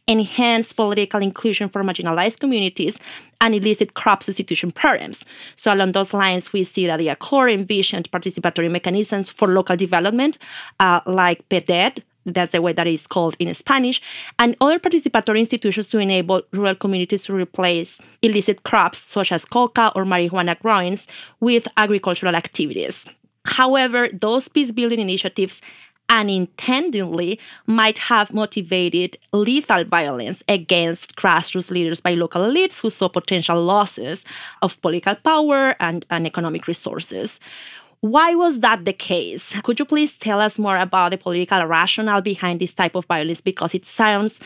enhanced 0.08 0.76
political 0.76 1.22
inclusion 1.22 1.70
for 1.70 1.84
marginalized 1.84 2.40
communities, 2.40 3.00
and 3.42 3.54
illicit 3.54 3.94
crop 3.94 4.24
substitution 4.24 4.72
programs. 4.72 5.26
So, 5.56 5.74
along 5.74 5.92
those 5.92 6.14
lines, 6.14 6.54
we 6.54 6.64
see 6.64 6.88
that 6.88 6.98
the 6.98 7.10
Accord 7.10 7.52
envisioned 7.52 8.10
participatory 8.12 8.72
mechanisms 8.72 9.30
for 9.30 9.48
local 9.48 9.76
development, 9.76 10.38
uh, 10.80 11.02
like 11.06 11.48
PDET, 11.50 12.00
that's 12.26 12.52
the 12.52 12.62
way 12.62 12.74
that 12.74 12.88
it's 12.88 13.08
called 13.08 13.36
in 13.40 13.54
Spanish, 13.54 14.02
and 14.40 14.56
other 14.60 14.80
participatory 14.80 15.40
institutions 15.40 15.88
to 15.88 16.00
enable 16.00 16.42
rural 16.52 16.76
communities 16.76 17.24
to 17.24 17.34
replace 17.34 18.00
illicit 18.22 18.64
crops 18.64 19.00
such 19.00 19.32
as 19.32 19.46
coca 19.46 19.92
or 19.96 20.06
marijuana 20.06 20.60
growings 20.60 21.08
with 21.40 21.68
agricultural 21.78 22.36
activities. 22.36 23.06
However, 23.46 24.10
those 24.12 24.48
peace 24.48 24.72
building 24.72 25.00
initiatives 25.00 25.62
unintendedly 26.10 27.40
might 27.66 27.98
have 27.98 28.34
motivated 28.34 29.18
lethal 29.34 29.84
violence 29.84 30.44
against 30.48 31.16
grassroots 31.16 31.72
leaders 31.72 32.02
by 32.02 32.14
local 32.14 32.42
elites 32.42 32.80
who 32.82 32.90
saw 32.90 33.10
potential 33.10 33.62
losses 33.62 34.24
of 34.62 34.80
political 34.82 35.16
power 35.16 35.76
and, 35.80 36.06
and 36.10 36.26
economic 36.26 36.68
resources. 36.68 37.40
Why 38.02 38.36
was 38.36 38.60
that 38.60 38.86
the 38.86 38.94
case? 38.94 39.56
Could 39.64 39.80
you 39.80 39.86
please 39.86 40.16
tell 40.18 40.40
us 40.40 40.60
more 40.60 40.78
about 40.78 41.12
the 41.12 41.18
political 41.18 41.66
rationale 41.66 42.22
behind 42.22 42.60
this 42.60 42.74
type 42.74 42.94
of 42.94 43.06
violence? 43.06 43.42
Because 43.42 43.74
it 43.74 43.86
sounds 43.86 44.42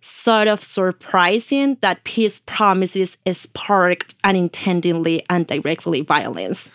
sort 0.00 0.48
of 0.48 0.62
surprising 0.62 1.76
that 1.80 2.04
peace 2.04 2.40
promises 2.46 3.18
sparked 3.32 4.14
unintentionally 4.22 5.24
and 5.28 5.46
directly 5.46 6.02
violence 6.02 6.70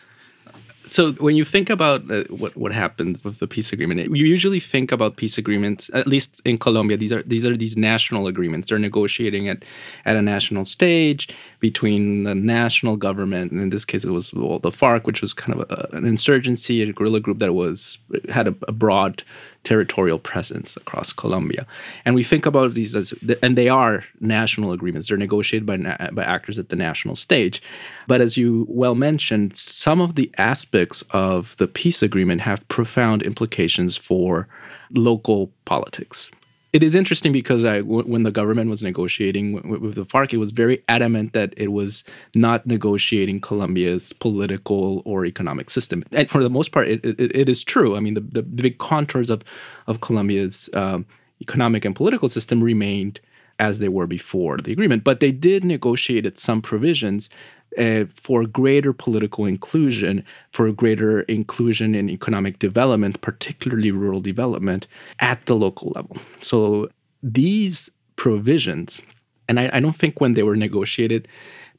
so 0.86 1.14
when 1.14 1.36
you 1.36 1.46
think 1.46 1.70
about 1.70 2.10
uh, 2.12 2.24
what 2.30 2.56
what 2.56 2.72
happens 2.72 3.24
with 3.24 3.40
the 3.40 3.48
peace 3.48 3.74
agreement, 3.74 4.00
you 4.16 4.26
usually 4.26 4.60
think 4.60 4.92
about 4.92 5.18
peace 5.18 5.38
agreements. 5.38 5.90
At 5.94 6.08
least 6.08 6.42
in 6.46 6.58
Colombia, 6.58 6.98
these 6.98 7.12
are 7.12 7.24
these 7.24 7.46
are 7.46 7.58
these 7.58 7.76
national 7.76 8.28
agreements. 8.28 8.70
They're 8.70 8.80
negotiating 8.80 9.50
at 9.50 9.64
at 10.06 10.16
a 10.16 10.22
national 10.22 10.66
stage 10.66 11.30
between 11.60 12.24
the 12.24 12.36
national 12.36 12.98
government, 12.98 13.52
and 13.52 13.62
in 13.62 13.70
this 13.70 13.86
case, 13.86 14.04
it 14.04 14.12
was 14.12 14.34
well, 14.34 14.60
the 14.60 14.72
FARC, 14.72 15.06
which 15.06 15.22
was 15.22 15.34
kind 15.34 15.60
of 15.60 15.70
a, 15.70 15.90
an 15.96 16.06
insurgency, 16.06 16.82
a 16.82 16.94
guerrilla 16.94 17.20
group 17.20 17.40
that 17.40 17.54
was 17.54 17.98
had 18.30 18.48
a, 18.48 18.56
a 18.68 18.72
broad 18.72 19.24
territorial 19.66 20.20
presence 20.20 20.78
across 20.78 21.12
Colombia. 21.12 21.66
And 22.06 22.16
we 22.16 22.24
think 22.24 22.46
about 22.46 22.74
these 22.74 22.96
as, 22.96 23.14
and 23.44 23.58
they 23.58 23.68
are 23.68 24.06
national 24.22 24.72
agreements. 24.72 25.08
They're 25.08 25.18
negotiated 25.18 25.66
by, 25.66 25.78
by 26.14 26.24
actors 26.24 26.58
at 26.58 26.70
the 26.70 26.76
national 26.76 27.16
stage. 27.16 27.62
But 28.08 28.22
as 28.22 28.38
you 28.38 28.66
well 28.70 28.96
mentioned, 28.96 29.58
some 29.58 30.00
of 30.00 30.16
the 30.16 30.32
aspects 30.38 31.04
of 31.10 31.56
the 31.58 31.68
peace 31.68 32.02
agreement 32.02 32.42
have 32.42 32.66
profound 32.70 33.24
implications 33.24 33.98
for 33.98 34.48
local 34.92 35.52
politics 35.66 36.32
it 36.76 36.84
is 36.84 36.94
interesting 36.94 37.32
because 37.32 37.64
I, 37.64 37.78
w- 37.78 38.04
when 38.04 38.24
the 38.24 38.32
government 38.32 38.70
was 38.70 38.84
negotiating 38.84 39.56
w- 39.56 39.80
with 39.80 39.96
the 39.96 40.06
FARC, 40.06 40.34
it 40.34 40.40
was 40.40 40.52
very 40.52 40.84
adamant 40.90 41.32
that 41.32 41.54
it 41.56 41.70
was 41.70 42.04
not 42.34 42.68
negotiating 42.68 43.40
Colombia's 43.40 44.12
political 44.12 45.02
or 45.06 45.26
economic 45.26 45.70
system. 45.70 46.04
And 46.12 46.30
for 46.30 46.44
the 46.44 46.50
most 46.50 46.74
part, 46.74 46.90
it, 46.90 47.00
it, 47.06 47.34
it 47.34 47.48
is 47.48 47.64
true. 47.64 47.96
I 47.96 48.02
mean, 48.02 48.16
the, 48.16 48.20
the 48.20 48.44
big 48.44 48.78
contours 48.80 49.30
of, 49.30 49.42
of 49.88 50.02
Colombia's 50.02 50.70
um, 50.74 51.06
economic 51.40 51.86
and 51.86 51.96
political 51.96 52.28
system 52.28 52.62
remained 52.62 53.22
as 53.60 53.80
they 53.80 53.88
were 53.88 54.06
before 54.06 54.58
the 54.58 54.74
agreement. 54.74 55.06
But 55.06 55.22
they 55.22 55.32
did 55.32 55.64
negotiate 55.64 56.38
some 56.38 56.62
provisions 56.62 57.30
uh, 57.78 58.06
for 58.16 58.46
greater 58.46 58.94
political 58.94 59.46
inclusion, 59.46 60.24
for 60.52 60.72
greater 60.72 61.22
inclusion 61.22 61.96
in 61.96 62.10
economic 62.10 62.60
development, 62.60 63.22
particularly 63.22 63.92
rural 63.92 64.22
development, 64.22 64.88
at 65.20 65.46
the 65.46 65.56
local 65.56 65.92
level. 65.96 66.18
So 66.42 66.90
these 67.22 67.90
provisions, 68.16 69.02
and 69.50 69.60
I, 69.60 69.70
I 69.74 69.80
don't 69.80 69.96
think 69.96 70.22
when 70.22 70.34
they 70.34 70.44
were 70.44 70.56
negotiated, 70.56 71.28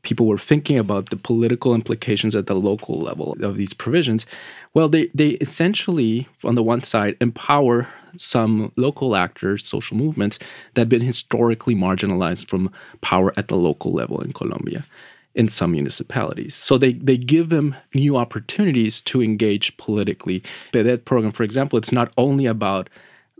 people 0.02 0.26
were 0.26 0.38
thinking 0.38 0.78
about 0.78 1.10
the 1.10 1.16
political 1.16 1.74
implications 1.74 2.34
at 2.34 2.46
the 2.46 2.54
local 2.54 3.00
level 3.00 3.36
of 3.42 3.56
these 3.56 3.72
provisions. 3.72 4.26
Well, 4.74 4.88
they, 4.88 5.10
they 5.14 5.30
essentially, 5.30 6.28
on 6.44 6.54
the 6.54 6.62
one 6.62 6.82
side, 6.82 7.16
empower 7.20 7.88
some 8.18 8.72
local 8.76 9.16
actors, 9.16 9.66
social 9.66 9.96
movements 9.96 10.38
that 10.74 10.82
have 10.82 10.88
been 10.88 11.00
historically 11.02 11.74
marginalized 11.74 12.48
from 12.48 12.70
power 13.00 13.32
at 13.36 13.48
the 13.48 13.56
local 13.56 13.92
level 13.92 14.20
in 14.20 14.32
Colombia 14.32 14.84
in 15.36 15.48
some 15.48 15.70
municipalities. 15.70 16.54
So 16.54 16.78
they, 16.78 16.94
they 16.94 17.18
give 17.18 17.50
them 17.50 17.76
new 17.94 18.16
opportunities 18.16 19.00
to 19.02 19.22
engage 19.22 19.76
politically. 19.76 20.42
That 20.72 21.04
program, 21.04 21.30
for 21.30 21.44
example, 21.44 21.78
it's 21.78 21.92
not 21.92 22.12
only 22.16 22.46
about 22.46 22.88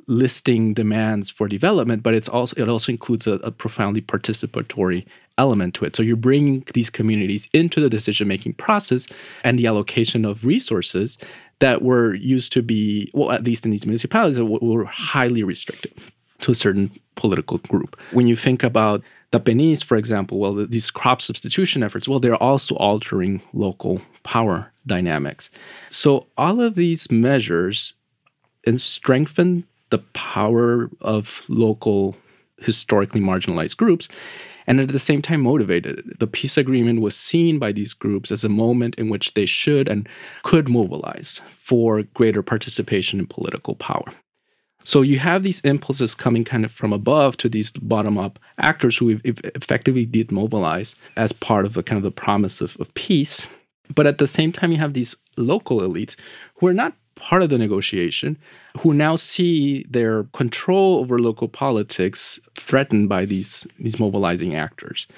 listing 0.07 0.75
demands 0.75 1.31
for 1.31 1.49
development, 1.49 2.03
but 2.03 2.15
it's 2.15 2.29
also 2.29 2.55
it 2.57 2.69
also 2.69 2.93
includes 2.93 3.27
a, 3.27 3.33
a 3.33 3.51
profoundly 3.51 4.03
participatory 4.03 5.05
element 5.39 5.75
to 5.75 5.85
it. 5.85 5.97
So 5.97 6.03
you're 6.03 6.17
bringing 6.17 6.65
these 6.75 6.91
communities 6.91 7.49
into 7.53 7.81
the 7.81 7.91
decision 7.91 8.29
making 8.29 8.55
process 8.55 9.09
and 9.43 9.59
the 9.59 9.67
allocation 9.67 10.25
of 10.25 10.45
resources 10.45 11.19
that 11.59 11.83
were 11.83 12.15
used 12.15 12.53
to 12.53 12.63
be, 12.63 13.11
well, 13.15 13.33
at 13.33 13.45
least 13.45 13.65
in 13.65 13.71
these 13.71 13.87
municipalities, 13.87 14.39
were 14.41 14.85
highly 14.85 15.43
restricted 15.43 15.93
to 16.41 16.53
a 16.53 16.55
certain 16.55 16.91
political 17.17 17.59
group. 17.59 17.97
When 18.13 18.27
you 18.27 18.37
think 18.37 18.63
about 18.63 19.03
the 19.33 19.41
PNIS, 19.41 19.83
for 19.83 19.97
example, 19.97 20.39
well, 20.39 20.55
these 20.55 20.91
crop 20.91 21.21
substitution 21.21 21.83
efforts, 21.83 22.09
well, 22.09 22.21
they're 22.21 22.43
also 22.43 22.75
altering 22.77 23.43
local 23.53 24.01
power 24.23 24.73
dynamics. 24.87 25.51
So 25.91 26.27
all 26.37 26.61
of 26.61 26.75
these 26.77 27.11
measures 27.11 27.93
strengthen 28.77 29.65
the 29.91 29.99
power 29.99 30.91
of 31.01 31.45
local 31.49 32.17
historically 32.59 33.21
marginalized 33.21 33.77
groups 33.77 34.09
and 34.67 34.81
at 34.81 34.89
the 34.89 34.99
same 34.99 35.23
time 35.23 35.43
motivated. 35.43 36.17
The 36.19 36.27
peace 36.27 36.57
agreement 36.57 37.01
was 37.01 37.15
seen 37.15 37.59
by 37.59 37.71
these 37.73 37.93
groups 37.93 38.33
as 38.33 38.43
a 38.43 38.49
moment 38.49 38.97
in 38.97 39.09
which 39.09 39.35
they 39.35 39.47
should 39.47 39.87
and 39.89 40.09
could 40.43 40.69
mobilize 40.69 41.41
for 41.55 42.03
greater 42.15 42.43
participation 42.43 43.21
in 43.21 43.27
political 43.27 43.77
power. 43.77 44.07
So 44.87 45.03
you 45.03 45.19
have 45.19 45.43
these 45.43 45.59
impulses 45.61 46.15
coming 46.15 46.45
kind 46.45 46.65
of 46.65 46.71
from 46.71 46.93
above 46.93 47.37
to 47.39 47.49
these 47.49 47.73
bottom 47.73 48.17
up 48.17 48.39
actors 48.59 48.97
who 48.97 49.19
effectively 49.25 50.07
did 50.07 50.31
mobilize 50.31 50.95
as 51.17 51.33
part 51.33 51.67
of 51.67 51.77
a 51.77 51.83
kind 51.83 51.97
of 51.97 52.05
the 52.05 52.13
promise 52.13 52.61
of, 52.61 52.77
of 52.79 52.95
peace. 52.95 53.45
But 53.93 54.07
at 54.07 54.19
the 54.19 54.29
same 54.29 54.53
time, 54.53 54.71
you 54.71 54.79
have 54.79 54.95
these 54.95 55.17
local 55.37 55.81
elites 55.81 56.15
who 56.55 56.69
are 56.69 56.73
not 56.73 56.95
part 57.17 57.43
of 57.43 57.49
the 57.49 57.59
negotiation, 57.59 58.39
who 58.79 58.95
now 58.95 59.17
see 59.17 59.85
their 59.91 60.23
control 60.35 61.01
over 61.01 61.19
local 61.19 61.49
politics 61.49 62.39
threatened 62.55 63.09
by 63.09 63.25
these, 63.25 63.67
these 63.81 63.99
mobilizing 63.99 64.55
actors. 64.55 65.09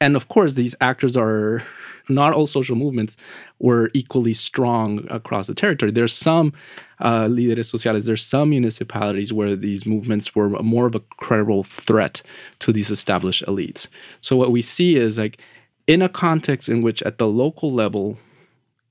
And 0.00 0.14
of 0.14 0.28
course, 0.28 0.54
these 0.54 0.74
actors 0.80 1.16
are 1.16 1.62
not 2.08 2.32
all 2.32 2.46
social 2.46 2.76
movements 2.76 3.16
were 3.58 3.90
equally 3.94 4.32
strong 4.32 5.06
across 5.10 5.46
the 5.46 5.54
territory. 5.54 5.92
There's 5.92 6.12
some 6.12 6.52
uh, 7.00 7.24
líderes 7.24 7.66
sociales, 7.66 8.06
there's 8.06 8.24
some 8.24 8.50
municipalities 8.50 9.32
where 9.32 9.54
these 9.54 9.84
movements 9.86 10.34
were 10.34 10.48
more 10.48 10.86
of 10.86 10.94
a 10.94 11.00
credible 11.18 11.64
threat 11.64 12.22
to 12.60 12.72
these 12.72 12.90
established 12.90 13.44
elites. 13.46 13.86
So 14.20 14.36
what 14.36 14.52
we 14.52 14.62
see 14.62 14.96
is 14.96 15.18
like 15.18 15.40
in 15.86 16.02
a 16.02 16.08
context 16.08 16.68
in 16.68 16.82
which 16.82 17.02
at 17.02 17.18
the 17.18 17.26
local 17.26 17.72
level 17.72 18.18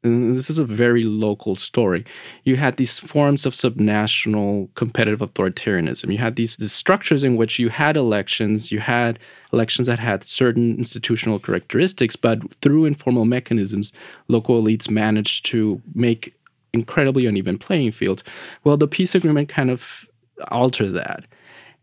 this 0.03 0.49
is 0.49 0.59
a 0.59 0.63
very 0.63 1.03
local 1.03 1.55
story. 1.55 2.05
You 2.43 2.55
had 2.55 2.77
these 2.77 2.99
forms 2.99 3.45
of 3.45 3.53
subnational 3.53 4.73
competitive 4.75 5.19
authoritarianism. 5.19 6.11
You 6.11 6.17
had 6.17 6.35
these, 6.35 6.55
these, 6.55 6.71
structures 6.71 7.23
in 7.23 7.35
which 7.35 7.59
you 7.59 7.69
had 7.69 7.97
elections, 7.97 8.71
you 8.71 8.79
had 8.79 9.19
elections 9.53 9.87
that 9.87 9.99
had 9.99 10.23
certain 10.23 10.77
institutional 10.77 11.39
characteristics, 11.39 12.15
but 12.15 12.39
through 12.61 12.85
informal 12.85 13.25
mechanisms, 13.25 13.91
local 14.27 14.61
elites 14.61 14.89
managed 14.89 15.45
to 15.45 15.81
make 15.95 16.33
incredibly 16.73 17.25
uneven 17.25 17.57
playing 17.57 17.91
fields. 17.91 18.23
Well, 18.63 18.77
the 18.77 18.87
peace 18.87 19.15
agreement 19.15 19.49
kind 19.49 19.69
of 19.69 20.05
altered 20.49 20.93
that. 20.93 21.25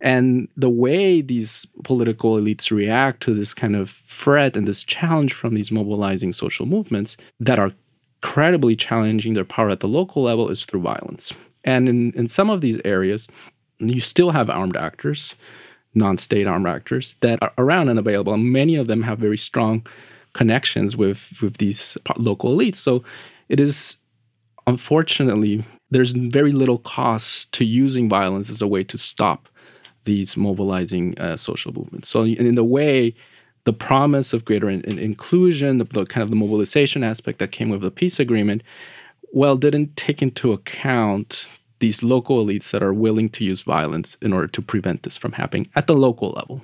And 0.00 0.48
the 0.56 0.68
way 0.68 1.22
these 1.22 1.66
political 1.82 2.36
elites 2.36 2.70
react 2.70 3.22
to 3.22 3.34
this 3.34 3.54
kind 3.54 3.74
of 3.74 3.90
threat 3.90 4.56
and 4.56 4.68
this 4.68 4.84
challenge 4.84 5.32
from 5.32 5.54
these 5.54 5.70
mobilizing 5.70 6.32
social 6.32 6.66
movements 6.66 7.16
that 7.40 7.58
are 7.58 7.72
incredibly 8.22 8.76
challenging 8.76 9.34
their 9.34 9.44
power 9.44 9.70
at 9.70 9.80
the 9.80 9.88
local 9.88 10.22
level 10.22 10.48
is 10.50 10.64
through 10.64 10.80
violence. 10.80 11.32
And 11.64 11.88
in, 11.88 12.12
in 12.12 12.28
some 12.28 12.50
of 12.50 12.60
these 12.60 12.78
areas, 12.84 13.26
you 13.78 14.00
still 14.00 14.30
have 14.30 14.50
armed 14.50 14.76
actors. 14.76 15.34
Non-state 15.94 16.46
armed 16.46 16.66
actors 16.66 17.16
that 17.20 17.38
are 17.42 17.52
around 17.58 17.88
and 17.88 17.98
available. 17.98 18.34
And 18.34 18.52
many 18.52 18.76
of 18.76 18.86
them 18.86 19.02
have 19.02 19.18
very 19.18 19.38
strong 19.38 19.86
connections 20.32 20.96
with 20.96 21.32
with 21.40 21.58
these 21.58 21.96
local 22.16 22.56
elites. 22.56 22.76
So 22.76 23.04
it 23.48 23.60
is 23.60 23.96
unfortunately 24.66 25.64
there's 25.90 26.12
very 26.12 26.52
little 26.52 26.78
cost 26.78 27.50
to 27.52 27.64
using 27.64 28.08
violence 28.08 28.50
as 28.50 28.60
a 28.60 28.66
way 28.66 28.82
to 28.84 28.98
stop 28.98 29.48
these 30.04 30.36
mobilizing 30.36 31.18
uh, 31.18 31.36
social 31.36 31.72
movements. 31.72 32.08
So 32.08 32.24
in 32.24 32.54
the 32.56 32.64
way 32.64 33.14
the 33.64 33.72
promise 33.72 34.32
of 34.32 34.44
greater 34.44 34.68
in, 34.68 34.82
in 34.82 34.98
inclusion, 34.98 35.78
the, 35.78 35.84
the, 35.84 36.04
kind 36.04 36.22
of 36.22 36.30
the 36.30 36.36
mobilization 36.36 37.02
aspect 37.02 37.38
that 37.38 37.52
came 37.52 37.70
with 37.70 37.80
the 37.80 37.90
peace 37.90 38.20
agreement, 38.20 38.62
well, 39.32 39.56
didn't 39.56 39.96
take 39.96 40.20
into 40.20 40.52
account 40.52 41.46
these 41.84 42.02
local 42.02 42.42
elites 42.42 42.70
that 42.70 42.82
are 42.82 42.94
willing 42.94 43.28
to 43.28 43.44
use 43.44 43.60
violence 43.60 44.16
in 44.22 44.32
order 44.32 44.48
to 44.48 44.62
prevent 44.62 45.02
this 45.02 45.18
from 45.18 45.32
happening 45.32 45.68
at 45.76 45.86
the 45.86 45.94
local 45.94 46.30
level. 46.30 46.62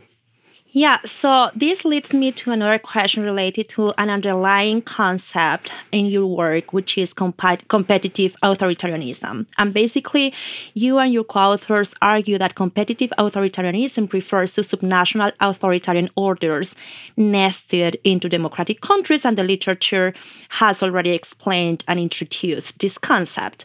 Yeah, 0.72 0.98
so 1.04 1.50
this 1.56 1.84
leads 1.84 2.12
me 2.12 2.30
to 2.30 2.52
another 2.52 2.78
question 2.78 3.24
related 3.24 3.68
to 3.70 3.92
an 3.98 4.08
underlying 4.08 4.82
concept 4.82 5.72
in 5.90 6.06
your 6.06 6.26
work, 6.26 6.72
which 6.72 6.96
is 6.96 7.12
comp- 7.12 7.66
competitive 7.66 8.36
authoritarianism. 8.44 9.46
And 9.58 9.74
basically, 9.74 10.32
you 10.74 10.98
and 10.98 11.12
your 11.12 11.24
co 11.24 11.40
authors 11.54 11.92
argue 12.00 12.38
that 12.38 12.54
competitive 12.54 13.10
authoritarianism 13.18 14.12
refers 14.12 14.52
to 14.52 14.60
subnational 14.60 15.32
authoritarian 15.40 16.08
orders 16.14 16.76
nested 17.16 17.96
into 18.04 18.28
democratic 18.28 18.80
countries, 18.80 19.24
and 19.24 19.36
the 19.36 19.42
literature 19.42 20.14
has 20.50 20.84
already 20.84 21.10
explained 21.10 21.82
and 21.88 21.98
introduced 21.98 22.78
this 22.78 22.96
concept. 22.96 23.64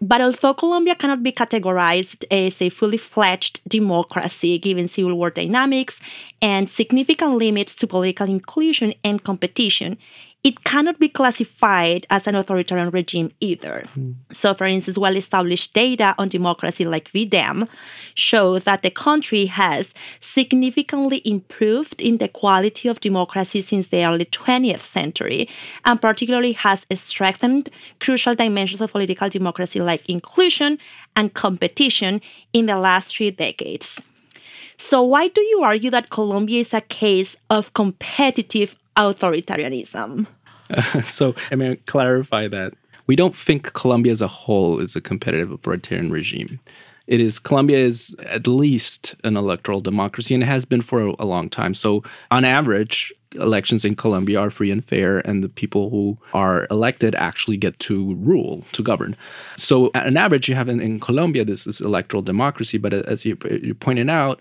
But 0.00 0.22
although 0.22 0.54
Colombia 0.54 0.94
cannot 0.94 1.22
be 1.22 1.32
categorized 1.32 2.24
as 2.30 2.62
a 2.62 2.70
fully 2.70 2.96
fledged 2.96 3.60
democracy 3.68 4.58
given 4.58 4.88
civil 4.88 5.14
war 5.14 5.28
dynamics, 5.28 6.00
and 6.46 6.70
significant 6.70 7.34
limits 7.34 7.74
to 7.74 7.88
political 7.88 8.28
inclusion 8.28 8.94
and 9.02 9.24
competition, 9.24 9.98
it 10.44 10.62
cannot 10.62 11.00
be 11.00 11.08
classified 11.08 12.06
as 12.08 12.28
an 12.28 12.36
authoritarian 12.36 12.90
regime 12.90 13.32
either. 13.40 13.82
Mm. 13.98 14.14
So, 14.32 14.54
for 14.54 14.64
instance, 14.64 14.96
well 14.96 15.16
established 15.16 15.72
data 15.72 16.14
on 16.18 16.28
democracy 16.28 16.84
like 16.84 17.08
V-Dem 17.08 17.68
show 18.14 18.60
that 18.60 18.82
the 18.84 18.92
country 18.92 19.46
has 19.46 19.92
significantly 20.20 21.20
improved 21.24 22.00
in 22.00 22.18
the 22.18 22.28
quality 22.28 22.86
of 22.86 23.00
democracy 23.00 23.60
since 23.60 23.88
the 23.88 24.04
early 24.04 24.26
20th 24.26 24.82
century, 24.98 25.48
and 25.84 26.00
particularly 26.00 26.52
has 26.52 26.86
strengthened 26.94 27.70
crucial 27.98 28.36
dimensions 28.36 28.80
of 28.80 28.92
political 28.92 29.28
democracy 29.28 29.80
like 29.80 30.08
inclusion 30.08 30.78
and 31.16 31.34
competition 31.34 32.20
in 32.52 32.66
the 32.66 32.78
last 32.78 33.16
three 33.16 33.32
decades. 33.32 34.00
So, 34.78 35.02
why 35.02 35.28
do 35.28 35.40
you 35.40 35.62
argue 35.62 35.90
that 35.90 36.10
Colombia 36.10 36.60
is 36.60 36.74
a 36.74 36.82
case 36.82 37.36
of 37.50 37.72
competitive 37.74 38.76
authoritarianism? 38.96 40.26
Uh, 40.70 41.02
so, 41.02 41.34
I 41.50 41.54
mean, 41.54 41.78
clarify 41.86 42.48
that 42.48 42.74
we 43.06 43.16
don't 43.16 43.36
think 43.36 43.72
Colombia 43.72 44.12
as 44.12 44.20
a 44.20 44.28
whole 44.28 44.80
is 44.80 44.96
a 44.96 45.00
competitive 45.00 45.50
authoritarian 45.50 46.10
regime. 46.10 46.60
It 47.06 47.20
is 47.20 47.38
Colombia 47.38 47.78
is 47.78 48.14
at 48.26 48.48
least 48.48 49.14
an 49.22 49.36
electoral 49.36 49.80
democracy 49.80 50.34
and 50.34 50.42
it 50.42 50.46
has 50.46 50.64
been 50.64 50.82
for 50.82 51.06
a, 51.06 51.14
a 51.20 51.24
long 51.24 51.48
time. 51.48 51.72
So, 51.72 52.02
on 52.30 52.44
average, 52.44 53.14
elections 53.36 53.84
in 53.84 53.94
Colombia 53.96 54.40
are 54.40 54.50
free 54.50 54.70
and 54.70 54.84
fair, 54.84 55.18
and 55.20 55.42
the 55.42 55.48
people 55.48 55.90
who 55.90 56.16
are 56.34 56.66
elected 56.70 57.14
actually 57.14 57.56
get 57.56 57.78
to 57.80 58.14
rule, 58.16 58.64
to 58.72 58.82
govern. 58.82 59.16
So, 59.56 59.90
on 59.94 60.16
average, 60.16 60.48
you 60.48 60.54
have 60.54 60.68
in, 60.68 60.80
in 60.80 61.00
Colombia 61.00 61.44
this 61.44 61.66
is 61.66 61.80
electoral 61.80 62.22
democracy, 62.22 62.78
but 62.78 62.92
uh, 62.92 63.02
as 63.06 63.24
you, 63.24 63.36
you 63.50 63.74
pointed 63.74 64.10
out, 64.10 64.40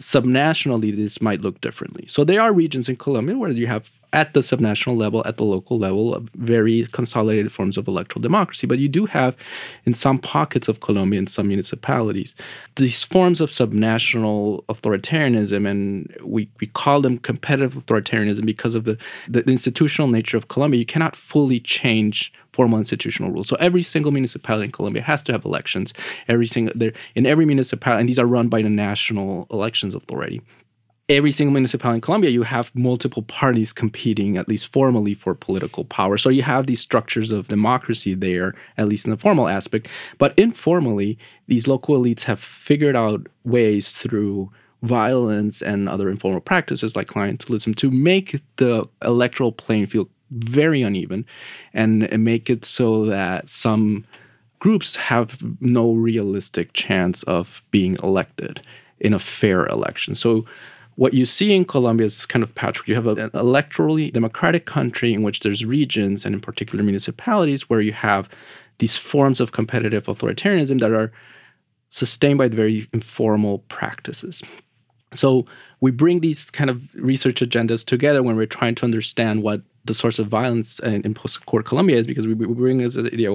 subnationally 0.00 0.94
this 0.94 1.20
might 1.20 1.40
look 1.40 1.60
differently. 1.60 2.06
So 2.06 2.24
there 2.24 2.40
are 2.42 2.52
regions 2.52 2.88
in 2.88 2.96
Colombia 2.96 3.36
where 3.36 3.50
you 3.50 3.66
have 3.66 3.90
at 4.12 4.34
the 4.34 4.40
subnational 4.40 4.96
level, 4.96 5.22
at 5.26 5.36
the 5.36 5.44
local 5.44 5.78
level, 5.78 6.24
very 6.34 6.86
consolidated 6.92 7.52
forms 7.52 7.76
of 7.76 7.88
electoral 7.88 8.22
democracy. 8.22 8.66
But 8.66 8.78
you 8.78 8.88
do 8.88 9.06
have, 9.06 9.36
in 9.84 9.94
some 9.94 10.18
pockets 10.18 10.68
of 10.68 10.80
Colombia, 10.80 11.18
in 11.18 11.26
some 11.26 11.48
municipalities, 11.48 12.34
these 12.76 13.02
forms 13.02 13.40
of 13.40 13.50
subnational 13.50 14.64
authoritarianism, 14.66 15.68
and 15.68 16.14
we, 16.22 16.48
we 16.60 16.66
call 16.68 17.00
them 17.00 17.18
competitive 17.18 17.74
authoritarianism 17.74 18.46
because 18.46 18.74
of 18.74 18.84
the, 18.84 18.96
the 19.28 19.42
institutional 19.44 20.08
nature 20.08 20.36
of 20.36 20.48
Colombia. 20.48 20.78
You 20.78 20.86
cannot 20.86 21.16
fully 21.16 21.60
change 21.60 22.32
formal 22.52 22.78
institutional 22.78 23.30
rules. 23.30 23.48
So 23.48 23.56
every 23.56 23.82
single 23.82 24.12
municipality 24.12 24.64
in 24.64 24.72
Colombia 24.72 25.02
has 25.02 25.22
to 25.24 25.32
have 25.32 25.44
elections. 25.44 25.92
Every 26.26 26.46
single 26.46 26.72
there 26.74 26.92
in 27.14 27.26
every 27.26 27.44
municipality, 27.44 28.00
and 28.00 28.08
these 28.08 28.18
are 28.18 28.26
run 28.26 28.48
by 28.48 28.62
the 28.62 28.70
National 28.70 29.46
Elections 29.50 29.94
Authority 29.94 30.40
every 31.08 31.30
single 31.30 31.52
municipality 31.52 31.96
in 31.96 32.00
Colombia, 32.00 32.30
you 32.30 32.42
have 32.42 32.74
multiple 32.74 33.22
parties 33.22 33.72
competing, 33.72 34.36
at 34.36 34.48
least 34.48 34.72
formally, 34.72 35.14
for 35.14 35.34
political 35.34 35.84
power. 35.84 36.16
So 36.18 36.28
you 36.28 36.42
have 36.42 36.66
these 36.66 36.80
structures 36.80 37.30
of 37.30 37.48
democracy 37.48 38.14
there, 38.14 38.54
at 38.76 38.88
least 38.88 39.06
in 39.06 39.12
the 39.12 39.16
formal 39.16 39.48
aspect. 39.48 39.88
But 40.18 40.36
informally, 40.36 41.16
these 41.46 41.68
local 41.68 41.96
elites 41.96 42.24
have 42.24 42.40
figured 42.40 42.96
out 42.96 43.26
ways 43.44 43.92
through 43.92 44.50
violence 44.82 45.62
and 45.62 45.88
other 45.88 46.10
informal 46.10 46.40
practices 46.40 46.96
like 46.96 47.08
clientelism 47.08 47.74
to 47.76 47.90
make 47.90 48.40
the 48.56 48.86
electoral 49.02 49.52
playing 49.52 49.86
field 49.86 50.08
very 50.30 50.82
uneven 50.82 51.24
and 51.72 52.10
make 52.24 52.50
it 52.50 52.64
so 52.64 53.06
that 53.06 53.48
some 53.48 54.04
groups 54.58 54.96
have 54.96 55.40
no 55.60 55.92
realistic 55.92 56.72
chance 56.72 57.22
of 57.24 57.62
being 57.70 57.96
elected 58.02 58.60
in 58.98 59.14
a 59.14 59.18
fair 59.18 59.66
election. 59.66 60.14
So 60.14 60.44
what 60.96 61.14
you 61.14 61.24
see 61.24 61.54
in 61.54 61.64
Colombia 61.64 62.06
is 62.06 62.16
this 62.16 62.26
kind 62.26 62.42
of 62.42 62.54
patchwork. 62.54 62.88
You 62.88 62.94
have 62.94 63.06
an 63.06 63.30
electorally 63.30 64.12
democratic 64.12 64.66
country 64.66 65.12
in 65.12 65.22
which 65.22 65.40
there's 65.40 65.64
regions 65.64 66.24
and 66.24 66.34
in 66.34 66.40
particular 66.40 66.82
municipalities 66.82 67.68
where 67.68 67.80
you 67.80 67.92
have 67.92 68.28
these 68.78 68.96
forms 68.96 69.40
of 69.40 69.52
competitive 69.52 70.06
authoritarianism 70.06 70.80
that 70.80 70.92
are 70.92 71.12
sustained 71.90 72.38
by 72.38 72.48
the 72.48 72.56
very 72.56 72.88
informal 72.92 73.58
practices. 73.68 74.42
So 75.14 75.46
we 75.80 75.90
bring 75.90 76.20
these 76.20 76.50
kind 76.50 76.68
of 76.68 76.82
research 76.94 77.40
agendas 77.40 77.84
together 77.84 78.22
when 78.22 78.36
we're 78.36 78.46
trying 78.46 78.74
to 78.76 78.84
understand 78.84 79.42
what 79.42 79.62
the 79.84 79.94
source 79.94 80.18
of 80.18 80.26
violence 80.26 80.78
in, 80.80 81.02
in 81.02 81.14
post-war 81.14 81.62
Colombia 81.62 81.96
is, 81.96 82.06
because 82.06 82.26
we, 82.26 82.34
we 82.34 82.46
bring 82.46 82.78
this 82.78 82.96
idea 82.96 83.30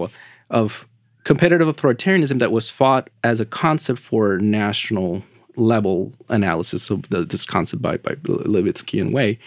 of 0.49 0.87
competitive 1.23 1.67
authoritarianism 1.67 2.39
that 2.39 2.51
was 2.51 2.69
fought 2.69 3.09
as 3.23 3.39
a 3.39 3.45
concept 3.45 3.99
for 3.99 4.37
national 4.39 5.23
level 5.55 6.13
analysis 6.29 6.89
of 6.89 7.07
the, 7.09 7.23
this 7.23 7.45
concept 7.45 7.81
by, 7.81 7.97
by 7.97 8.15
Levitsky 8.15 9.01
and 9.01 9.13
Way. 9.13 9.39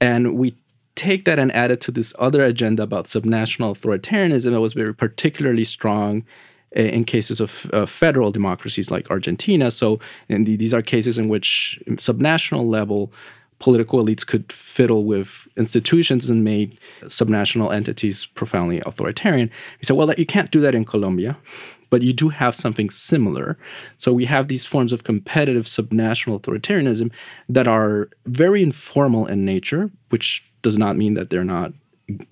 And 0.00 0.36
we 0.36 0.54
take 0.96 1.24
that 1.26 1.38
and 1.38 1.52
add 1.54 1.70
it 1.70 1.80
to 1.82 1.92
this 1.92 2.12
other 2.18 2.42
agenda 2.42 2.82
about 2.82 3.06
subnational 3.06 3.76
authoritarianism 3.76 4.50
that 4.50 4.60
was 4.60 4.72
very 4.72 4.94
particularly 4.94 5.64
strong 5.64 6.24
in 6.72 7.04
cases 7.04 7.40
of 7.40 7.70
uh, 7.72 7.86
federal 7.86 8.30
democracies 8.30 8.90
like 8.90 9.10
Argentina. 9.10 9.70
So, 9.70 10.00
the, 10.28 10.56
these 10.56 10.74
are 10.74 10.82
cases 10.82 11.16
in 11.16 11.28
which, 11.28 11.80
subnational 11.92 12.68
level, 12.68 13.10
political 13.58 14.02
elites 14.02 14.26
could 14.26 14.52
fiddle 14.52 15.04
with 15.04 15.48
institutions 15.56 16.28
and 16.28 16.44
made 16.44 16.78
subnational 17.04 17.74
entities 17.74 18.26
profoundly 18.26 18.80
authoritarian. 18.80 19.50
We 19.80 19.84
said, 19.84 19.96
well, 19.96 20.12
you 20.14 20.26
can't 20.26 20.50
do 20.50 20.60
that 20.60 20.74
in 20.74 20.84
Colombia 20.84 21.36
but 21.90 22.02
you 22.02 22.12
do 22.12 22.28
have 22.28 22.54
something 22.54 22.90
similar. 22.90 23.58
So 23.96 24.12
we 24.12 24.24
have 24.26 24.48
these 24.48 24.66
forms 24.66 24.92
of 24.92 25.04
competitive 25.04 25.66
subnational 25.66 26.40
authoritarianism 26.40 27.10
that 27.48 27.68
are 27.68 28.08
very 28.26 28.62
informal 28.62 29.26
in 29.26 29.44
nature, 29.44 29.90
which 30.10 30.44
does 30.62 30.76
not 30.76 30.96
mean 30.96 31.14
that 31.14 31.30
they're 31.30 31.44
not 31.44 31.72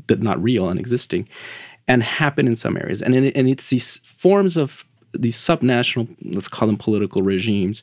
that 0.06 0.22
not 0.22 0.42
real 0.42 0.68
and 0.68 0.80
existing, 0.80 1.28
and 1.86 2.02
happen 2.02 2.46
in 2.46 2.56
some 2.56 2.76
areas. 2.76 3.02
And 3.02 3.14
in, 3.14 3.26
and 3.28 3.48
it's 3.48 3.70
these 3.70 3.98
forms 3.98 4.56
of 4.56 4.84
these 5.12 5.36
subnational, 5.36 6.08
let's 6.22 6.48
call 6.48 6.66
them 6.66 6.78
political 6.78 7.22
regimes, 7.22 7.82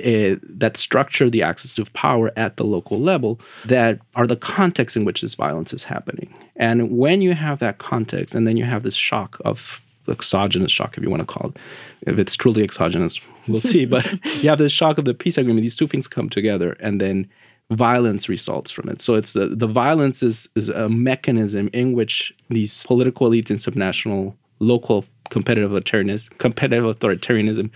uh, 0.00 0.36
that 0.42 0.76
structure 0.76 1.28
the 1.28 1.42
access 1.42 1.78
of 1.78 1.92
power 1.92 2.30
at 2.36 2.56
the 2.56 2.64
local 2.64 2.98
level 2.98 3.40
that 3.66 3.98
are 4.14 4.26
the 4.26 4.36
context 4.36 4.96
in 4.96 5.04
which 5.04 5.20
this 5.20 5.34
violence 5.34 5.72
is 5.72 5.84
happening. 5.84 6.32
And 6.56 6.96
when 6.96 7.22
you 7.22 7.34
have 7.34 7.58
that 7.58 7.78
context, 7.78 8.34
and 8.34 8.46
then 8.46 8.56
you 8.56 8.64
have 8.64 8.82
this 8.82 8.94
shock 8.94 9.38
of 9.44 9.80
exogenous 10.08 10.72
shock, 10.72 10.96
if 10.96 11.02
you 11.02 11.10
want 11.10 11.20
to 11.20 11.26
call 11.26 11.50
it. 11.50 11.56
If 12.02 12.18
it's 12.18 12.34
truly 12.34 12.62
exogenous, 12.62 13.20
we'll 13.48 13.60
see. 13.60 13.84
but 13.84 14.10
you 14.42 14.48
have 14.48 14.58
this 14.58 14.72
shock 14.72 14.98
of 14.98 15.04
the 15.04 15.14
peace 15.14 15.38
agreement. 15.38 15.62
These 15.62 15.76
two 15.76 15.86
things 15.86 16.08
come 16.08 16.28
together, 16.28 16.72
and 16.80 17.00
then 17.00 17.28
violence 17.70 18.28
results 18.28 18.70
from 18.70 18.88
it. 18.88 19.00
So 19.00 19.14
it's 19.14 19.32
the 19.32 19.48
the 19.48 19.66
violence 19.66 20.22
is 20.22 20.48
is 20.56 20.68
a 20.68 20.88
mechanism 20.88 21.70
in 21.72 21.92
which 21.92 22.32
these 22.48 22.84
political 22.86 23.28
elites 23.28 23.50
and 23.50 23.58
subnational 23.58 24.34
local 24.58 25.04
competitive 25.30 25.70
authoritarianism, 25.70 26.36
competitive 26.38 26.84
authoritarianism 26.84 27.70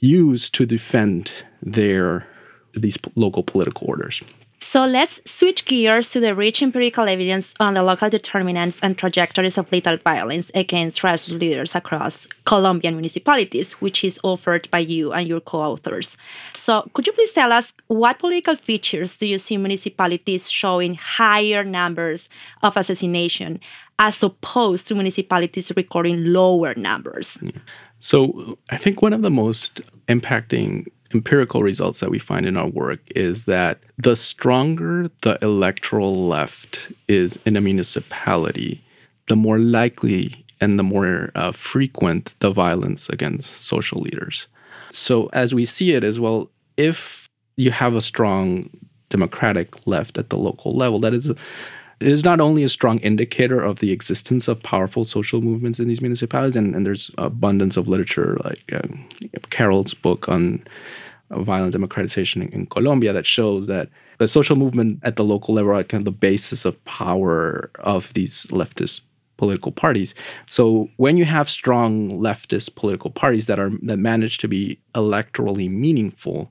use 0.00 0.50
to 0.50 0.66
defend 0.66 1.32
their 1.62 2.26
these 2.74 2.98
local 3.14 3.42
political 3.42 3.88
orders. 3.88 4.20
So 4.60 4.86
let's 4.86 5.20
switch 5.30 5.66
gears 5.66 6.08
to 6.10 6.20
the 6.20 6.34
rich 6.34 6.62
empirical 6.62 7.06
evidence 7.06 7.54
on 7.60 7.74
the 7.74 7.82
local 7.82 8.08
determinants 8.08 8.78
and 8.82 8.96
trajectories 8.96 9.58
of 9.58 9.70
lethal 9.70 9.98
violence 9.98 10.50
against 10.54 11.02
grassroots 11.02 11.38
leaders 11.38 11.74
across 11.74 12.26
Colombian 12.46 12.94
municipalities, 12.94 13.72
which 13.74 14.02
is 14.02 14.18
offered 14.24 14.70
by 14.70 14.78
you 14.78 15.12
and 15.12 15.28
your 15.28 15.40
co 15.40 15.60
authors. 15.60 16.16
So, 16.54 16.88
could 16.94 17.06
you 17.06 17.12
please 17.12 17.32
tell 17.32 17.52
us 17.52 17.74
what 17.88 18.18
political 18.18 18.56
features 18.56 19.16
do 19.16 19.26
you 19.26 19.38
see 19.38 19.58
municipalities 19.58 20.50
showing 20.50 20.94
higher 20.94 21.62
numbers 21.62 22.30
of 22.62 22.76
assassination 22.76 23.60
as 23.98 24.22
opposed 24.22 24.88
to 24.88 24.94
municipalities 24.94 25.70
recording 25.76 26.24
lower 26.24 26.74
numbers? 26.74 27.38
Yeah. 27.42 27.52
So, 28.00 28.58
I 28.70 28.78
think 28.78 29.02
one 29.02 29.12
of 29.12 29.22
the 29.22 29.30
most 29.30 29.82
impacting 30.08 30.86
empirical 31.14 31.62
results 31.62 32.00
that 32.00 32.10
we 32.10 32.18
find 32.18 32.44
in 32.44 32.56
our 32.56 32.66
work 32.66 33.00
is 33.14 33.44
that 33.44 33.78
the 33.96 34.16
stronger 34.16 35.08
the 35.22 35.38
electoral 35.42 36.26
left 36.26 36.90
is 37.08 37.38
in 37.46 37.56
a 37.56 37.60
municipality, 37.60 38.84
the 39.28 39.36
more 39.36 39.58
likely 39.58 40.44
and 40.60 40.78
the 40.78 40.82
more 40.82 41.30
uh, 41.34 41.52
frequent 41.52 42.34
the 42.40 42.50
violence 42.50 43.08
against 43.08 43.58
social 43.58 43.98
leaders. 43.98 44.48
So, 44.92 45.28
as 45.32 45.54
we 45.54 45.64
see 45.64 45.92
it 45.92 46.04
as 46.04 46.20
well, 46.20 46.50
if 46.76 47.28
you 47.56 47.70
have 47.70 47.94
a 47.94 48.00
strong 48.00 48.70
democratic 49.08 49.86
left 49.86 50.18
at 50.18 50.30
the 50.30 50.36
local 50.36 50.74
level, 50.76 50.98
that 51.00 51.14
is 51.14 51.30
it 52.00 52.08
is 52.08 52.24
not 52.24 52.40
only 52.40 52.64
a 52.64 52.68
strong 52.68 52.98
indicator 52.98 53.60
of 53.60 53.78
the 53.78 53.92
existence 53.92 54.48
of 54.48 54.62
powerful 54.62 55.04
social 55.04 55.40
movements 55.40 55.78
in 55.78 55.88
these 55.88 56.00
municipalities, 56.00 56.56
and, 56.56 56.74
and 56.74 56.86
there's 56.86 57.10
abundance 57.18 57.76
of 57.76 57.88
literature 57.88 58.38
like 58.44 58.62
uh, 58.72 59.94
book 60.02 60.28
on 60.28 60.62
violent 61.30 61.72
democratization 61.72 62.42
in, 62.42 62.48
in, 62.48 62.66
Colombia 62.66 63.12
that 63.12 63.26
shows 63.26 63.66
that 63.66 63.88
the 64.18 64.28
social 64.28 64.56
movement 64.56 65.00
at 65.02 65.16
the 65.16 65.24
local 65.24 65.54
level 65.54 65.72
are 65.72 65.82
kind 65.82 66.00
of 66.00 66.04
the 66.04 66.10
basis 66.10 66.64
of 66.64 66.82
power 66.84 67.70
of 67.80 68.12
these 68.12 68.44
leftist 68.46 69.00
political 69.36 69.72
parties. 69.72 70.14
So 70.46 70.88
when 70.96 71.16
you 71.16 71.24
have 71.24 71.50
strong 71.50 72.18
leftist 72.18 72.74
political 72.74 73.10
parties 73.10 73.46
that 73.46 73.58
are 73.58 73.70
that 73.82 73.98
manage 73.98 74.38
to 74.38 74.48
be 74.48 74.78
electorally 74.94 75.70
meaningful, 75.70 76.50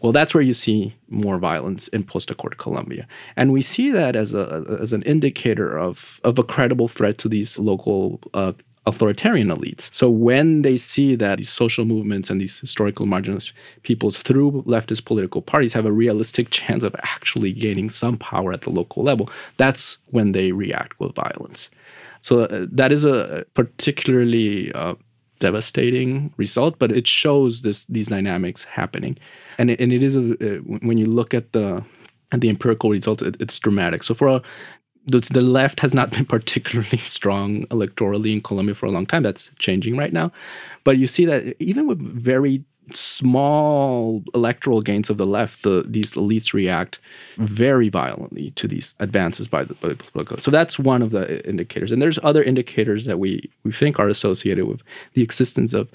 well, 0.00 0.12
that's 0.12 0.34
where 0.34 0.42
you 0.42 0.54
see 0.54 0.94
more 1.08 1.38
violence 1.38 1.88
in 1.88 2.04
post-accord 2.04 2.58
Colombia, 2.58 3.06
and 3.36 3.52
we 3.52 3.62
see 3.62 3.90
that 3.90 4.16
as 4.16 4.34
a 4.34 4.64
as 4.80 4.92
an 4.92 5.02
indicator 5.02 5.78
of 5.78 6.20
of 6.24 6.38
a 6.38 6.44
credible 6.44 6.88
threat 6.88 7.18
to 7.18 7.28
these 7.28 7.58
local 7.58 8.20
uh, 8.34 8.52
authoritarian 8.86 9.48
elites. 9.48 9.92
So 9.94 10.10
when 10.10 10.62
they 10.62 10.76
see 10.76 11.14
that 11.16 11.38
these 11.38 11.50
social 11.50 11.84
movements 11.84 12.30
and 12.30 12.40
these 12.40 12.58
historical 12.58 13.06
marginalized 13.06 13.52
peoples 13.82 14.18
through 14.18 14.64
leftist 14.66 15.04
political 15.04 15.40
parties 15.40 15.72
have 15.72 15.86
a 15.86 15.92
realistic 15.92 16.50
chance 16.50 16.82
of 16.82 16.94
actually 16.98 17.52
gaining 17.52 17.90
some 17.90 18.16
power 18.18 18.52
at 18.52 18.62
the 18.62 18.70
local 18.70 19.04
level, 19.04 19.30
that's 19.56 19.98
when 20.10 20.32
they 20.32 20.50
react 20.52 20.98
with 20.98 21.14
violence. 21.14 21.68
So 22.22 22.44
uh, 22.44 22.66
that 22.70 22.92
is 22.92 23.04
a 23.04 23.44
particularly 23.54 24.72
uh, 24.72 24.94
devastating 25.40 26.32
result, 26.36 26.78
but 26.78 26.90
it 26.90 27.06
shows 27.06 27.62
this 27.62 27.84
these 27.84 28.08
dynamics 28.08 28.64
happening, 28.64 29.18
and 29.58 29.70
it, 29.70 29.80
and 29.80 29.92
it 29.92 30.02
is 30.02 30.16
a, 30.16 30.32
uh, 30.32 30.58
when 30.60 30.98
you 30.98 31.06
look 31.06 31.34
at 31.34 31.52
the 31.52 31.84
at 32.32 32.40
the 32.40 32.48
empirical 32.48 32.90
results, 32.90 33.22
it, 33.22 33.36
it's 33.40 33.58
dramatic. 33.58 34.02
So 34.02 34.14
for 34.14 34.28
a 34.28 34.42
the, 35.06 35.18
the 35.32 35.40
left 35.40 35.80
has 35.80 35.92
not 35.92 36.10
been 36.16 36.24
particularly 36.24 36.98
strong 36.98 37.66
electorally 37.66 38.32
in 38.32 38.40
Colombia 38.40 38.74
for 38.74 38.86
a 38.86 38.90
long 38.90 39.06
time. 39.06 39.22
That's 39.22 39.50
changing 39.58 39.96
right 39.96 40.12
now. 40.12 40.32
But 40.84 40.98
you 40.98 41.06
see 41.06 41.24
that 41.26 41.56
even 41.60 41.86
with 41.86 42.00
very 42.00 42.64
small 42.92 44.22
electoral 44.34 44.82
gains 44.82 45.08
of 45.08 45.16
the 45.16 45.24
left, 45.24 45.62
the, 45.62 45.84
these 45.86 46.12
elites 46.14 46.52
react 46.52 46.98
mm-hmm. 47.32 47.44
very 47.44 47.88
violently 47.88 48.50
to 48.52 48.68
these 48.68 48.94
advances 49.00 49.48
by 49.48 49.64
the, 49.64 49.74
by 49.74 49.88
the 49.88 49.96
political. 49.96 50.38
So 50.38 50.50
that's 50.50 50.78
one 50.78 51.02
of 51.02 51.10
the 51.10 51.46
indicators. 51.48 51.92
And 51.92 52.02
there's 52.02 52.18
other 52.22 52.42
indicators 52.42 53.04
that 53.04 53.18
we, 53.18 53.50
we 53.64 53.72
think 53.72 53.98
are 53.98 54.08
associated 54.08 54.66
with 54.66 54.82
the 55.14 55.22
existence 55.22 55.72
of 55.72 55.88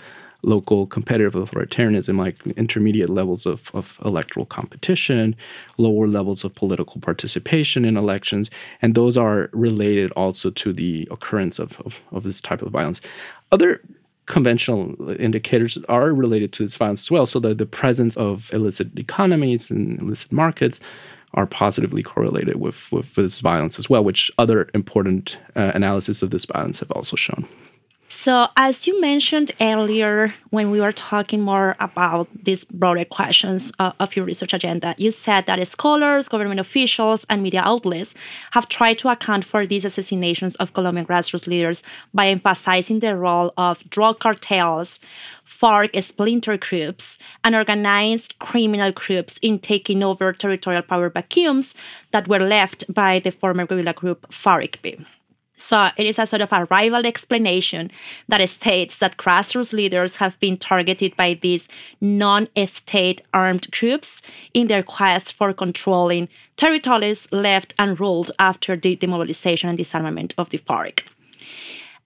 local 0.44 0.86
competitive 0.86 1.34
authoritarianism, 1.34 2.18
like 2.18 2.46
intermediate 2.58 3.10
levels 3.10 3.46
of, 3.46 3.72
of 3.74 4.00
electoral 4.06 4.46
competition, 4.46 5.36
lower 5.78 6.08
levels 6.08 6.44
of 6.44 6.54
political 6.54 7.02
participation 7.02 7.84
in 7.84 7.98
elections, 7.98 8.50
and 8.82 8.94
those 8.94 9.18
are 9.18 9.50
related 9.52 10.12
also 10.12 10.50
to 10.52 10.72
the 10.72 11.08
occurrence 11.10 11.58
of, 11.58 11.82
of, 11.82 12.00
of 12.12 12.24
this 12.24 12.40
type 12.40 12.62
of 12.62 12.72
violence. 12.72 13.02
Other 13.52 13.82
conventional 14.28 14.96
indicators 15.20 15.78
are 15.90 16.14
related 16.14 16.54
to 16.54 16.64
this 16.64 16.76
violence 16.76 17.02
as 17.02 17.12
well. 17.12 17.26
So 17.26 17.40
that 17.40 17.58
the 17.58 17.66
presence 17.66 18.16
of 18.18 18.54
illicit 18.54 18.98
economies 18.98 19.72
and 19.72 20.00
illicit 20.00 20.32
markets 20.32 20.80
are 21.34 21.46
positively 21.46 22.04
correlated 22.04 22.58
with, 22.58 22.92
with 22.92 23.16
this 23.16 23.42
violence 23.42 23.78
as 23.78 23.90
well, 23.90 24.04
which 24.04 24.32
other 24.38 24.70
important 24.74 25.38
uh, 25.56 25.72
of 26.22 26.32
this 26.32 26.46
violence 26.46 26.80
have 26.80 26.92
also 26.92 27.16
shown. 27.16 27.46
So, 28.10 28.48
as 28.56 28.88
you 28.88 29.02
mentioned 29.02 29.52
earlier, 29.60 30.34
when 30.50 30.72
we 30.72 30.80
were 30.80 30.94
talking 30.94 31.42
more 31.42 31.76
about 31.82 32.30
these 32.42 32.64
broader 32.64 33.04
questions 33.04 33.74
uh, 33.80 33.92
of 34.00 34.16
your 34.16 34.24
research 34.24 34.54
agenda, 34.54 34.96
you 34.98 35.12
said 35.12 35.46
that 35.48 35.68
scholars, 35.68 36.30
government 36.30 36.62
officials, 36.62 37.26
and 37.30 37.44
media 37.44 37.62
outlets 37.66 38.14
have 38.52 38.70
tried 38.70 38.98
to 39.00 39.10
account 39.10 39.44
for 39.44 39.68
these 39.68 39.84
assassinations 39.84 40.56
of 40.56 40.72
Colombian 40.72 41.06
grassroots 41.06 41.48
leaders 41.48 41.84
by 42.14 42.28
emphasizing 42.30 43.02
the 43.02 43.14
role 43.14 43.54
of 43.58 43.84
drug 43.90 44.22
cartels, 44.22 45.02
FARC 45.46 46.02
splinter 46.02 46.56
groups, 46.56 47.20
and 47.44 47.56
organized 47.56 48.40
criminal 48.40 48.94
groups 48.94 49.38
in 49.40 49.60
taking 49.60 50.02
over 50.02 50.32
territorial 50.32 50.82
power 50.82 51.10
vacuums 51.10 51.76
that 52.12 52.30
were 52.30 52.40
left 52.40 52.86
by 52.88 53.20
the 53.20 53.32
former 53.32 53.66
guerrilla 53.66 53.92
group 53.92 54.32
FARC. 54.32 55.06
So 55.58 55.90
it 55.98 56.06
is 56.06 56.20
a 56.20 56.28
sort 56.28 56.44
of 56.44 56.54
a 56.54 56.66
rival 56.70 57.06
explanation 57.06 57.90
that 58.30 58.48
states 58.48 58.98
that 59.00 59.18
grassroots 59.18 59.74
leaders 59.74 60.18
have 60.18 60.40
been 60.40 60.56
targeted 60.56 61.18
by 61.18 61.34
these 61.34 61.68
non 62.00 62.48
state 62.66 63.22
armed 63.34 63.70
groups 63.72 64.22
in 64.54 64.68
their 64.68 64.84
quest 64.84 65.34
for 65.34 65.54
controlling 65.54 66.30
territories 66.58 67.28
left 67.32 67.74
unruled 67.80 68.32
after 68.38 68.78
the 68.78 68.96
demobilization 68.96 69.70
and 69.70 69.78
disarmament 69.78 70.36
of 70.38 70.50
the 70.50 70.60
FARC. 70.60 71.04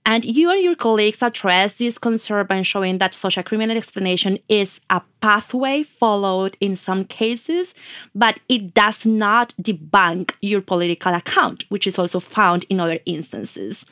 And 0.04 0.26
you 0.26 0.50
and 0.50 0.62
your 0.64 0.76
colleagues 0.76 1.22
address 1.22 1.74
this 1.74 2.00
concern 2.00 2.48
by 2.48 2.64
showing 2.64 2.98
that 2.98 3.14
social 3.14 3.44
criminal 3.44 3.78
explanation 3.78 4.40
is 4.50 4.82
a 4.90 5.02
pathway 5.22 5.84
followed 5.84 6.58
in 6.60 6.76
some 6.76 7.06
cases, 7.06 7.76
but 8.16 8.40
it 8.50 8.74
does 8.74 9.06
not 9.06 9.54
debunk 9.62 10.32
your 10.42 10.62
political 10.62 11.14
account, 11.14 11.66
which 11.70 11.86
is 11.86 12.00
also 12.00 12.20
found 12.20 12.66
in 12.68 12.80
other 12.80 13.00
instances. 13.06 13.86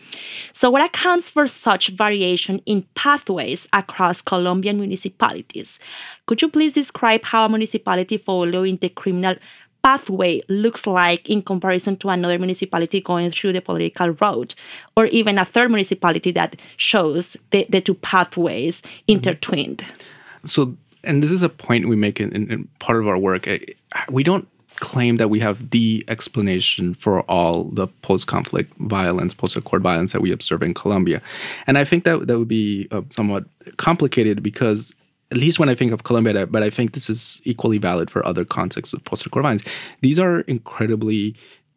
So, 0.52 0.72
what 0.72 0.84
accounts 0.84 1.30
for 1.30 1.46
such 1.46 1.90
variation 1.90 2.60
in 2.66 2.88
pathways 2.96 3.68
across 3.72 4.24
Colombian 4.24 4.80
municipalities? 4.80 5.78
Could 6.26 6.42
you 6.42 6.50
please 6.50 6.74
describe 6.74 7.24
how 7.24 7.46
a 7.46 7.50
municipality 7.50 8.18
following 8.18 8.78
the 8.78 8.90
criminal 8.90 9.36
pathway 9.84 10.42
looks 10.50 10.86
like 10.86 11.30
in 11.30 11.42
comparison 11.42 11.96
to 11.98 12.10
another 12.10 12.38
municipality 12.38 13.02
going 13.02 13.32
through 13.32 13.54
the 13.54 13.62
political 13.62 14.10
road, 14.22 14.54
or 14.96 15.06
even 15.08 15.38
a 15.38 15.46
third 15.46 15.70
municipality 15.70 16.32
that 16.32 16.56
shows 16.78 17.38
the, 17.52 17.66
the 17.70 17.82
two 17.82 17.94
pathways 17.96 18.82
intertwined. 19.08 19.84
So, 20.46 20.76
and 21.04 21.24
this 21.24 21.32
is 21.32 21.42
a 21.42 21.50
point 21.50 21.88
we 21.88 21.96
make 21.96 22.20
in, 22.20 22.32
in 22.52 22.68
part 22.80 23.00
of 23.00 23.08
our 23.08 23.18
work. 23.18 23.48
We 24.10 24.24
don't 24.24 24.48
claim 24.78 25.18
that 25.18 25.30
we 25.30 25.40
have 25.42 25.72
the 25.72 26.06
explanation 26.08 26.94
for 26.94 27.22
all 27.24 27.66
the 27.66 27.88
post-conflict 28.02 28.74
violence, 28.78 29.34
post-accord 29.34 29.82
violence 29.82 30.14
that 30.14 30.22
we 30.22 30.32
observe 30.32 30.64
in 30.64 30.74
Colombia, 30.74 31.22
and 31.68 31.78
I 31.78 31.84
think 31.84 32.04
that 32.06 32.28
that 32.28 32.38
would 32.38 32.48
be 32.48 32.88
uh, 32.92 33.02
somewhat 33.10 33.44
complicated 33.78 34.42
because 34.42 34.94
at 35.32 35.38
least 35.38 35.60
when 35.60 35.70
I 35.70 35.76
think 35.76 35.92
of 35.92 36.04
Colombia, 36.04 36.48
but 36.48 36.64
I 36.64 36.70
think 36.70 36.94
this 36.94 37.10
is 37.10 37.42
equally 37.44 37.78
valid 37.78 38.10
for 38.10 38.26
other 38.26 38.44
contexts 38.44 38.94
of 38.94 39.04
post-accord 39.06 39.44
violence. 39.44 39.64
These 40.02 40.20
are 40.20 40.42
incredibly 40.42 41.36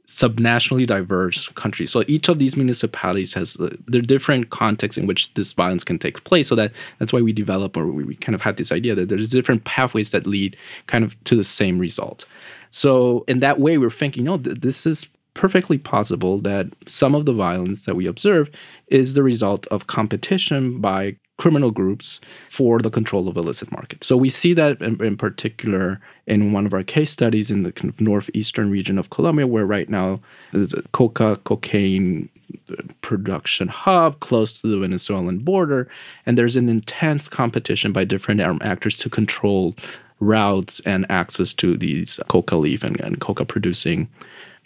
subnationally 0.08 0.86
diverse 0.86 1.48
countries. 1.50 1.90
So 1.90 2.02
each 2.06 2.28
of 2.28 2.38
these 2.38 2.56
municipalities 2.56 3.32
has 3.34 3.56
uh, 3.56 3.74
their 3.86 4.02
different 4.02 4.50
contexts 4.50 4.98
in 4.98 5.06
which 5.06 5.32
this 5.34 5.52
violence 5.52 5.84
can 5.84 5.98
take 5.98 6.22
place. 6.24 6.48
So 6.48 6.54
that 6.56 6.72
that's 6.98 7.12
why 7.12 7.22
we 7.22 7.32
develop 7.32 7.76
or 7.76 7.86
we, 7.86 8.04
we 8.04 8.14
kind 8.16 8.34
of 8.34 8.40
had 8.40 8.56
this 8.56 8.72
idea 8.72 8.94
that 8.94 9.08
there's 9.08 9.30
different 9.30 9.64
pathways 9.64 10.10
that 10.10 10.26
lead 10.26 10.56
kind 10.86 11.04
of 11.04 11.22
to 11.24 11.36
the 11.36 11.44
same 11.44 11.78
result. 11.78 12.24
So 12.70 13.24
in 13.28 13.40
that 13.40 13.60
way, 13.60 13.78
we're 13.78 13.90
thinking, 13.90 14.24
no, 14.24 14.38
th- 14.38 14.60
this 14.60 14.86
is 14.86 15.06
perfectly 15.34 15.78
possible 15.78 16.40
that 16.40 16.66
some 16.86 17.14
of 17.14 17.24
the 17.24 17.32
violence 17.32 17.86
that 17.86 17.96
we 17.96 18.06
observe 18.06 18.50
is 18.88 19.14
the 19.14 19.22
result 19.22 19.66
of 19.68 19.86
competition 19.86 20.78
by 20.80 21.16
criminal 21.42 21.72
groups 21.72 22.20
for 22.48 22.78
the 22.78 22.88
control 22.88 23.26
of 23.26 23.36
illicit 23.36 23.72
markets. 23.72 24.06
So 24.06 24.16
we 24.16 24.30
see 24.30 24.54
that 24.54 24.80
in, 24.80 25.02
in, 25.02 25.16
particular 25.16 26.00
in 26.28 26.52
one 26.52 26.66
of 26.66 26.72
our 26.72 26.84
case 26.84 27.10
studies 27.10 27.50
in 27.50 27.64
the 27.64 27.72
kind 27.72 27.92
of 27.92 28.00
northeastern 28.00 28.70
region 28.70 28.96
of 28.96 29.10
Colombia, 29.10 29.48
where 29.48 29.66
right 29.66 29.88
now 29.88 30.20
there's 30.52 30.72
a 30.72 30.82
coca 30.92 31.40
cocaine 31.42 32.28
uh, 32.70 32.76
production 33.00 33.66
hub 33.66 34.20
close 34.20 34.60
to 34.60 34.68
the 34.68 34.78
Venezuelan 34.78 35.38
border, 35.38 35.88
and 36.26 36.38
there's 36.38 36.54
an 36.54 36.68
intense 36.68 37.28
competition 37.28 37.90
by 37.92 38.04
different 38.04 38.40
um, 38.40 38.60
actors 38.62 38.96
to 38.98 39.10
control 39.10 39.74
routes 40.20 40.80
and 40.86 41.04
access 41.10 41.52
to 41.54 41.76
these 41.76 42.20
coca 42.28 42.54
leaf 42.54 42.84
and, 42.84 43.00
and 43.00 43.20
coca 43.20 43.44
producing 43.44 44.08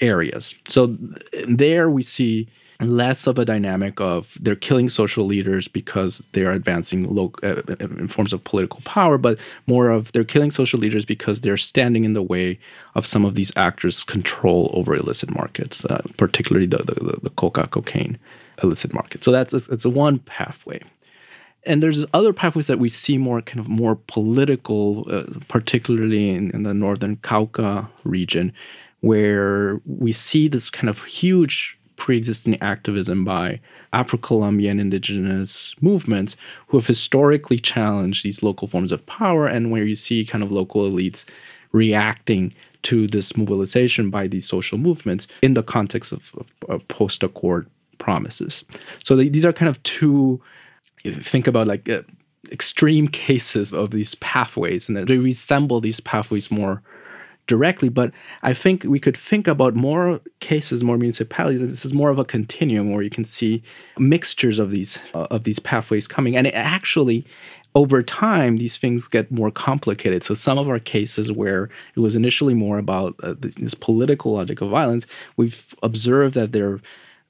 areas. 0.03 0.55
So 0.69 0.95
there 1.49 1.89
we 1.89 2.03
see 2.03 2.47
less 2.81 3.27
of 3.27 3.39
a 3.39 3.45
dynamic 3.45 4.01
of 4.01 4.37
they're 4.41 4.55
killing 4.55 4.89
social 4.89 5.25
leaders 5.25 5.67
because 5.69 6.19
they 6.33 6.43
are 6.43 6.53
advancing 6.53 7.07
uh, 7.19 7.47
uh, 7.47 7.75
in 7.79 8.09
forms 8.09 8.33
of 8.33 8.45
political 8.45 8.81
power, 8.85 9.17
but 9.17 9.39
more 9.67 9.91
of 9.91 10.13
they're 10.13 10.25
killing 10.25 10.51
social 10.51 10.79
leaders 10.79 11.05
because 11.05 11.41
they're 11.41 11.57
standing 11.57 12.05
in 12.05 12.13
the 12.13 12.23
way 12.23 12.59
of 12.95 13.07
some 13.07 13.25
of 13.25 13.35
these 13.35 13.51
actors' 13.57 14.03
control 14.03 14.71
over 14.75 14.95
illicit 14.95 15.35
markets, 15.35 15.85
uh, 15.87 16.03
particularly 16.17 16.67
the, 16.67 16.79
the, 16.79 17.19
the 17.23 17.31
coca 17.31 17.67
cocaine 17.69 18.19
illicit 18.63 18.93
market. 18.93 19.25
So 19.25 19.33
that's 19.33 19.53
it's 19.53 19.85
a 19.85 19.91
one 19.91 20.19
pathway. 20.21 20.81
And 21.65 21.83
there's 21.83 22.05
other 22.15 22.33
pathways 22.33 22.69
that 22.69 22.79
we 22.79 22.89
see 22.89 23.19
more 23.19 23.43
kind 23.43 23.59
of 23.59 23.69
more 23.69 23.97
political, 24.07 25.05
uh, 25.11 25.25
particularly 25.49 26.31
in, 26.31 26.53
in 26.53 26.63
the 26.63 26.73
northern 26.73 27.17
Cauca 27.17 27.89
region, 28.05 28.53
where 29.01 29.81
we 29.85 30.13
see 30.13 30.47
this 30.47 30.71
kind 30.71 30.89
of 30.89 31.03
huge 31.05 31.77
pre-existing 31.97 32.61
activism 32.63 33.25
by 33.25 33.61
Afro-Colombian 33.93 34.79
indigenous 34.79 35.75
movements 35.81 36.37
who 36.69 36.77
have 36.77 36.87
historically 36.87 37.59
challenged 37.59 38.25
these 38.25 38.43
local 38.43 38.69
forms 38.69 38.93
of 38.93 39.05
power 39.07 39.47
and 39.47 39.71
where 39.71 39.85
you 39.85 39.95
see 39.95 40.25
kind 40.25 40.45
of 40.45 40.53
local 40.53 40.91
elites 40.91 41.25
reacting 41.73 42.55
to 42.83 43.07
this 43.09 43.37
mobilization 43.37 44.11
by 44.11 44.27
these 44.27 44.47
social 44.47 44.79
movements 44.79 45.27
in 45.43 45.55
the 45.55 45.63
context 45.63 46.13
of, 46.13 46.31
of, 46.37 46.47
of 46.69 46.89
post-accord 46.89 47.69
promises. 47.99 48.65
So 49.03 49.17
these 49.17 49.45
are 49.45 49.53
kind 49.53 49.69
of 49.69 49.83
two 49.83 50.41
think 51.13 51.47
about 51.47 51.67
like 51.67 51.89
uh, 51.89 52.03
extreme 52.53 53.09
cases 53.27 53.73
of 53.73 53.91
these 53.91 54.15
pathways 54.17 54.89
and 54.89 54.97
they 54.97 55.19
resemble 55.19 55.81
these 55.81 56.01
pathways 56.01 56.51
more 56.51 56.83
directly, 57.47 57.89
but 57.89 58.13
I 58.43 58.53
think 58.53 58.85
we 58.85 58.99
could 58.99 59.17
think 59.17 59.47
about 59.47 59.75
more 59.75 60.21
cases, 60.41 60.83
more 60.83 60.99
municipalities. 60.99 61.61
This 61.61 61.85
is 61.85 61.95
more 61.95 62.11
of 62.11 62.19
a 62.19 62.25
continuum 62.25 62.93
where 62.93 63.03
you 63.03 63.11
can 63.11 63.25
see 63.25 63.63
mixtures 63.99 64.59
of 64.59 64.71
these 64.71 64.99
uh, 65.15 65.27
of 65.31 65.45
these 65.45 65.59
pathways 65.59 66.07
coming, 66.07 66.37
and 66.37 66.47
actually. 66.55 67.27
Over 67.75 68.03
time, 68.03 68.57
these 68.57 68.79
things 68.79 69.07
get 69.07 69.31
more 69.31 69.51
complicated. 69.51 70.25
So, 70.25 70.33
some 70.33 70.57
of 70.57 70.67
our 70.67 70.79
cases 70.79 71.31
where 71.31 71.69
it 71.95 72.01
was 72.01 72.17
initially 72.17 72.55
more 72.55 72.79
about 72.79 73.15
uh, 73.23 73.35
this, 73.39 73.57
this, 73.57 73.75
political 73.75 74.33
logic 74.33 74.63
of 74.63 74.71
violence, 74.71 75.05
we've 75.37 75.75
observed 75.83 76.33
that 76.37 76.53
there, 76.53 76.81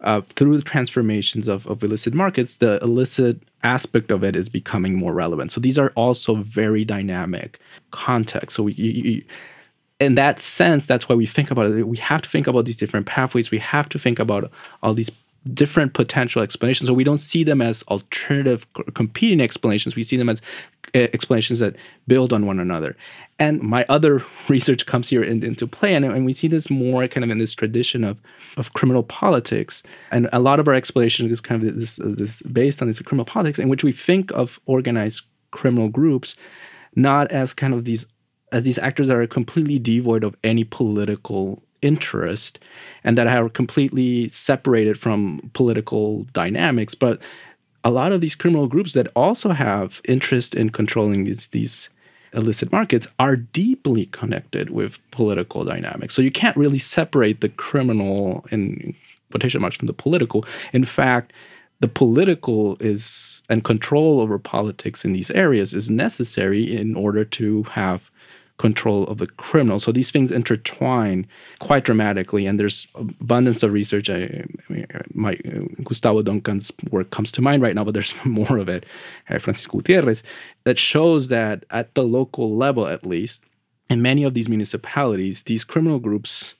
uh, 0.02 0.20
through 0.20 0.56
the 0.56 0.62
transformations 0.62 1.48
of, 1.48 1.66
of 1.66 1.82
illicit 1.82 2.14
markets, 2.14 2.58
the 2.58 2.78
illicit 2.80 3.42
aspect 3.64 4.12
of 4.12 4.22
it 4.22 4.36
is 4.36 4.48
becoming 4.48 4.94
more 4.94 5.12
relevant. 5.12 5.50
So, 5.50 5.60
these 5.60 5.78
are 5.78 5.90
also 5.96 6.36
very 6.36 6.84
dynamic 6.84 7.58
contexts. 7.90 8.56
So, 8.56 8.62
we, 8.62 8.74
you, 8.74 8.92
you, 8.92 9.24
in 10.00 10.14
that 10.16 10.40
sense, 10.40 10.86
that's 10.86 11.08
why 11.08 11.14
we 11.14 11.26
think 11.26 11.50
about 11.50 11.70
it. 11.70 11.84
We 11.84 11.96
have 11.98 12.22
to 12.22 12.28
think 12.28 12.46
about 12.46 12.66
these 12.66 12.76
different 12.76 13.06
pathways. 13.06 13.50
We 13.50 13.58
have 13.58 13.88
to 13.90 13.98
think 13.98 14.18
about 14.18 14.50
all 14.82 14.94
these 14.94 15.10
different 15.54 15.94
potential 15.94 16.42
explanations. 16.42 16.88
So 16.88 16.94
we 16.94 17.04
don't 17.04 17.18
see 17.18 17.44
them 17.44 17.62
as 17.62 17.82
alternative 17.84 18.66
competing 18.94 19.40
explanations. 19.40 19.96
We 19.96 20.02
see 20.02 20.16
them 20.16 20.28
as 20.28 20.42
uh, 20.94 20.98
explanations 21.12 21.60
that 21.60 21.76
build 22.06 22.32
on 22.32 22.46
one 22.46 22.58
another. 22.58 22.96
And 23.38 23.60
my 23.62 23.86
other 23.88 24.24
research 24.48 24.86
comes 24.86 25.08
here 25.08 25.22
in, 25.22 25.42
into 25.42 25.66
play, 25.66 25.94
and, 25.94 26.04
and, 26.04 26.26
we 26.26 26.32
see 26.32 26.48
this 26.48 26.68
more 26.68 27.06
kind 27.06 27.22
of 27.22 27.30
in 27.30 27.38
this 27.38 27.54
tradition 27.54 28.02
of, 28.02 28.18
of 28.56 28.72
criminal 28.72 29.02
politics. 29.02 29.82
And 30.10 30.28
a 30.32 30.40
lot 30.40 30.58
of 30.58 30.68
our 30.68 30.74
explanation 30.74 31.30
is 31.30 31.40
kind 31.40 31.62
of 31.62 31.78
this, 31.78 32.00
this 32.02 32.42
based 32.42 32.82
on 32.82 32.88
this 32.88 32.98
criminal 33.00 33.24
politics, 33.24 33.58
in 33.58 33.68
which 33.68 33.84
we 33.84 33.92
think 33.92 34.32
of 34.32 34.58
organized 34.66 35.22
criminal 35.52 35.88
groups 35.88 36.34
not 36.96 37.30
as 37.30 37.52
kind 37.52 37.74
of 37.74 37.84
these 37.84 38.06
as 38.56 38.64
these 38.64 38.78
actors 38.78 39.10
are 39.10 39.26
completely 39.26 39.78
devoid 39.78 40.24
of 40.24 40.34
any 40.42 40.64
political 40.64 41.62
interest 41.82 42.58
and 43.04 43.18
that 43.18 43.26
are 43.26 43.50
completely 43.50 44.28
separated 44.28 44.98
from 44.98 45.50
political 45.52 46.22
dynamics. 46.32 46.94
But 46.94 47.20
a 47.84 47.90
lot 47.90 48.12
of 48.12 48.22
these 48.22 48.34
criminal 48.34 48.66
groups 48.66 48.94
that 48.94 49.08
also 49.14 49.50
have 49.50 50.00
interest 50.08 50.54
in 50.54 50.70
controlling 50.70 51.24
these 51.24 51.48
these 51.48 51.90
illicit 52.32 52.72
markets 52.72 53.06
are 53.18 53.36
deeply 53.36 54.06
connected 54.06 54.70
with 54.70 54.98
political 55.10 55.62
dynamics. 55.64 56.14
So 56.14 56.22
you 56.22 56.30
can't 56.30 56.56
really 56.56 56.78
separate 56.78 57.40
the 57.40 57.50
criminal 57.50 58.44
in 58.50 58.94
quotation 59.30 59.60
marks 59.60 59.76
from 59.76 59.86
the 59.86 59.92
political. 59.92 60.44
In 60.72 60.84
fact 60.84 61.32
the 61.80 61.88
political 61.88 62.76
is 62.80 63.42
and 63.50 63.62
control 63.62 64.20
over 64.20 64.38
politics 64.38 65.04
in 65.04 65.12
these 65.12 65.30
areas 65.32 65.74
is 65.74 65.90
necessary 65.90 66.74
in 66.74 66.96
order 66.96 67.22
to 67.22 67.62
have 67.64 68.10
control 68.58 69.04
of 69.04 69.18
the 69.18 69.26
criminal. 69.26 69.78
So 69.78 69.92
these 69.92 70.10
things 70.10 70.30
intertwine 70.30 71.26
quite 71.58 71.84
dramatically, 71.84 72.46
and 72.46 72.58
there's 72.58 72.86
abundance 72.94 73.62
of 73.62 73.72
research. 73.72 74.08
I, 74.08 74.44
my 75.12 75.34
Gustavo 75.84 76.22
Duncan's 76.22 76.72
work 76.90 77.10
comes 77.10 77.30
to 77.32 77.42
mind 77.42 77.62
right 77.62 77.74
now, 77.74 77.84
but 77.84 77.94
there's 77.94 78.14
more 78.24 78.56
of 78.58 78.68
it. 78.68 78.86
Uh, 79.28 79.38
Francisco 79.38 79.78
Gutierrez 79.78 80.22
that 80.64 80.78
shows 80.78 81.28
that 81.28 81.64
at 81.70 81.94
the 81.94 82.02
local 82.02 82.56
level, 82.56 82.86
at 82.86 83.06
least, 83.06 83.42
in 83.88 84.02
many 84.02 84.24
of 84.24 84.34
these 84.34 84.48
municipalities, 84.48 85.44
these 85.44 85.64
criminal 85.64 85.98
groups 85.98 86.54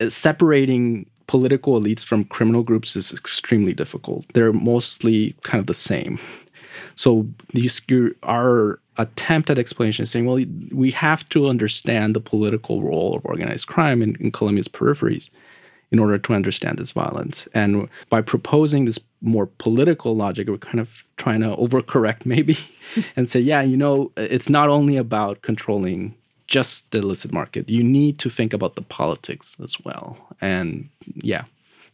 uh, 0.00 0.08
separating 0.08 1.08
political 1.26 1.80
elites 1.80 2.04
from 2.04 2.24
criminal 2.24 2.62
groups 2.62 2.96
is 2.96 3.12
extremely 3.12 3.72
difficult. 3.72 4.26
They're 4.34 4.52
mostly 4.52 5.34
kind 5.42 5.60
of 5.60 5.66
the 5.66 5.74
same. 5.74 6.18
So 6.96 7.26
these 7.52 7.80
our 8.22 8.78
attempt 8.96 9.50
at 9.50 9.58
explanation 9.58 10.04
is 10.04 10.10
saying, 10.10 10.26
well, 10.26 10.42
we 10.72 10.90
have 10.92 11.28
to 11.30 11.48
understand 11.48 12.14
the 12.14 12.20
political 12.20 12.82
role 12.82 13.16
of 13.16 13.24
organized 13.26 13.66
crime 13.66 14.02
in, 14.02 14.16
in 14.20 14.30
Colombia's 14.30 14.68
peripheries 14.68 15.30
in 15.90 15.98
order 15.98 16.18
to 16.18 16.34
understand 16.34 16.78
this 16.78 16.92
violence. 16.92 17.46
And 17.54 17.88
by 18.10 18.20
proposing 18.20 18.84
this 18.84 18.98
more 19.20 19.46
political 19.58 20.16
logic, 20.16 20.48
we're 20.48 20.58
kind 20.58 20.80
of 20.80 21.02
trying 21.16 21.40
to 21.40 21.56
overcorrect 21.56 22.24
maybe 22.26 22.58
and 23.16 23.28
say, 23.28 23.40
yeah, 23.40 23.62
you 23.62 23.76
know, 23.76 24.10
it's 24.16 24.48
not 24.48 24.68
only 24.68 24.96
about 24.96 25.42
controlling 25.42 26.14
just 26.46 26.90
the 26.90 26.98
illicit 26.98 27.32
market. 27.32 27.68
You 27.68 27.82
need 27.82 28.18
to 28.18 28.28
think 28.28 28.52
about 28.52 28.74
the 28.74 28.82
politics 28.82 29.56
as 29.62 29.80
well. 29.80 30.18
And 30.40 30.88
yeah, 31.14 31.44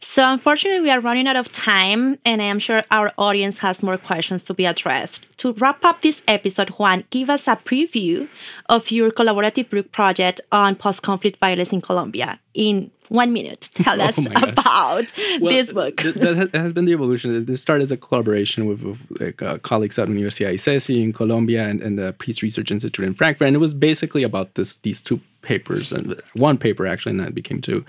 so, 0.01 0.27
unfortunately, 0.27 0.81
we 0.81 0.89
are 0.89 0.99
running 0.99 1.27
out 1.27 1.35
of 1.35 1.51
time, 1.51 2.17
and 2.25 2.41
I 2.41 2.45
am 2.45 2.57
sure 2.57 2.83
our 2.89 3.13
audience 3.19 3.59
has 3.59 3.83
more 3.83 3.97
questions 3.97 4.43
to 4.45 4.53
be 4.53 4.65
addressed. 4.65 5.25
To 5.37 5.53
wrap 5.53 5.85
up 5.85 6.01
this 6.01 6.23
episode, 6.27 6.69
Juan, 6.71 7.03
give 7.11 7.29
us 7.29 7.47
a 7.47 7.55
preview 7.55 8.27
of 8.67 8.89
your 8.89 9.11
collaborative 9.11 9.69
book 9.69 9.91
project 9.91 10.41
on 10.51 10.75
post 10.75 11.03
conflict 11.03 11.39
violence 11.39 11.71
in 11.71 11.81
Colombia 11.81 12.39
in 12.55 12.89
one 13.09 13.31
minute. 13.31 13.69
Tell 13.75 14.01
oh 14.01 14.05
us 14.05 14.17
about 14.17 15.11
well, 15.39 15.53
this 15.53 15.71
book. 15.71 15.97
Th- 15.97 16.15
that 16.15 16.55
has 16.55 16.73
been 16.73 16.85
the 16.85 16.93
evolution. 16.93 17.45
This 17.45 17.61
started 17.61 17.83
as 17.83 17.91
a 17.91 17.97
collaboration 17.97 18.65
with, 18.65 18.81
with 18.81 18.99
like, 19.19 19.41
uh, 19.41 19.59
colleagues 19.59 19.99
at 19.99 20.07
Universidad 20.07 20.53
ICESI 20.53 21.03
in 21.03 21.13
Colombia 21.13 21.67
and, 21.67 21.81
and 21.81 21.99
the 21.99 22.13
Peace 22.13 22.41
Research 22.41 22.71
Institute 22.71 23.05
in 23.05 23.13
Frankfurt. 23.13 23.47
And 23.47 23.55
it 23.55 23.59
was 23.59 23.73
basically 23.73 24.23
about 24.23 24.55
this 24.55 24.77
these 24.77 25.01
two 25.01 25.19
papers 25.41 25.91
and 25.91 26.21
one 26.33 26.57
paper 26.57 26.87
actually, 26.87 27.11
and 27.11 27.19
then 27.19 27.27
it 27.27 27.35
became 27.35 27.61
two. 27.61 27.83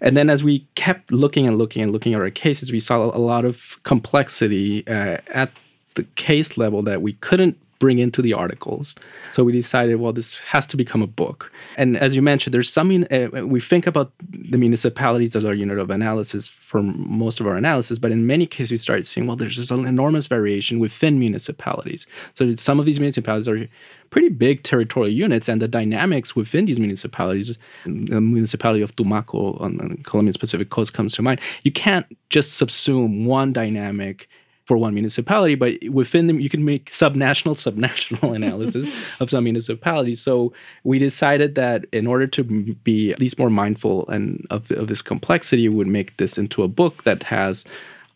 And 0.00 0.16
then 0.16 0.30
as 0.30 0.44
we 0.44 0.66
kept 0.74 1.12
looking 1.12 1.46
and 1.46 1.58
looking 1.58 1.82
and 1.82 1.90
looking 1.90 2.14
at 2.14 2.20
our 2.20 2.30
cases, 2.30 2.72
we 2.72 2.80
saw 2.80 3.04
a 3.04 3.22
lot 3.22 3.44
of 3.44 3.78
complexity 3.84 4.86
uh, 4.86 5.18
at 5.28 5.50
the 5.94 6.04
case 6.14 6.56
level 6.56 6.82
that 6.82 7.02
we 7.02 7.14
couldn't 7.14 7.58
bring 7.80 7.98
into 7.98 8.22
the 8.22 8.32
articles. 8.32 8.94
So 9.32 9.42
we 9.42 9.52
decided, 9.52 9.96
well, 9.96 10.12
this 10.12 10.38
has 10.40 10.66
to 10.68 10.76
become 10.76 11.02
a 11.02 11.06
book. 11.08 11.50
And 11.76 11.96
as 11.96 12.14
you 12.14 12.22
mentioned, 12.22 12.54
there's 12.54 12.72
some, 12.72 13.04
uh, 13.10 13.46
we 13.46 13.58
think 13.58 13.88
about 13.88 14.12
the 14.30 14.58
municipalities 14.58 15.34
as 15.34 15.44
our 15.44 15.54
unit 15.54 15.78
of 15.78 15.90
analysis 15.90 16.46
for 16.46 16.82
most 16.82 17.40
of 17.40 17.46
our 17.46 17.56
analysis, 17.56 17.98
but 17.98 18.12
in 18.12 18.26
many 18.26 18.46
cases, 18.46 18.70
we 18.70 18.76
started 18.76 19.06
seeing, 19.06 19.26
well, 19.26 19.34
there's 19.34 19.56
just 19.56 19.72
an 19.72 19.86
enormous 19.86 20.28
variation 20.28 20.78
within 20.78 21.18
municipalities. 21.18 22.06
So 22.34 22.54
some 22.54 22.78
of 22.78 22.86
these 22.86 23.00
municipalities 23.00 23.48
are 23.48 23.66
pretty 24.10 24.28
big 24.28 24.62
territorial 24.62 25.12
units, 25.12 25.48
and 25.48 25.62
the 25.62 25.68
dynamics 25.68 26.36
within 26.36 26.66
these 26.66 26.78
municipalities, 26.78 27.56
the 27.84 28.20
municipality 28.20 28.82
of 28.82 28.94
Tumaco 28.96 29.58
on 29.60 29.78
the 29.78 29.96
Colombian 30.02 30.34
Pacific 30.38 30.68
coast 30.68 30.92
comes 30.92 31.14
to 31.14 31.22
mind, 31.22 31.40
you 31.62 31.72
can't 31.72 32.06
just 32.28 32.60
subsume 32.60 33.24
one 33.24 33.52
dynamic 33.52 34.28
for 34.70 34.76
one 34.76 34.94
municipality, 34.94 35.56
but 35.56 35.72
within 35.90 36.28
them 36.28 36.38
you 36.38 36.48
can 36.48 36.64
make 36.64 36.88
subnational, 36.88 37.56
subnational 37.66 38.36
analysis 38.40 38.86
of 39.18 39.28
some 39.28 39.42
municipalities. 39.42 40.20
So 40.20 40.52
we 40.84 41.00
decided 41.00 41.56
that 41.56 41.86
in 41.90 42.06
order 42.06 42.28
to 42.28 42.44
be 42.44 43.10
at 43.10 43.18
least 43.18 43.36
more 43.36 43.50
mindful 43.50 44.06
and 44.06 44.46
of, 44.48 44.70
of 44.70 44.86
this 44.86 45.02
complexity, 45.02 45.68
we 45.68 45.74
would 45.74 45.88
make 45.88 46.18
this 46.18 46.38
into 46.38 46.62
a 46.62 46.68
book 46.68 47.02
that 47.02 47.24
has 47.24 47.64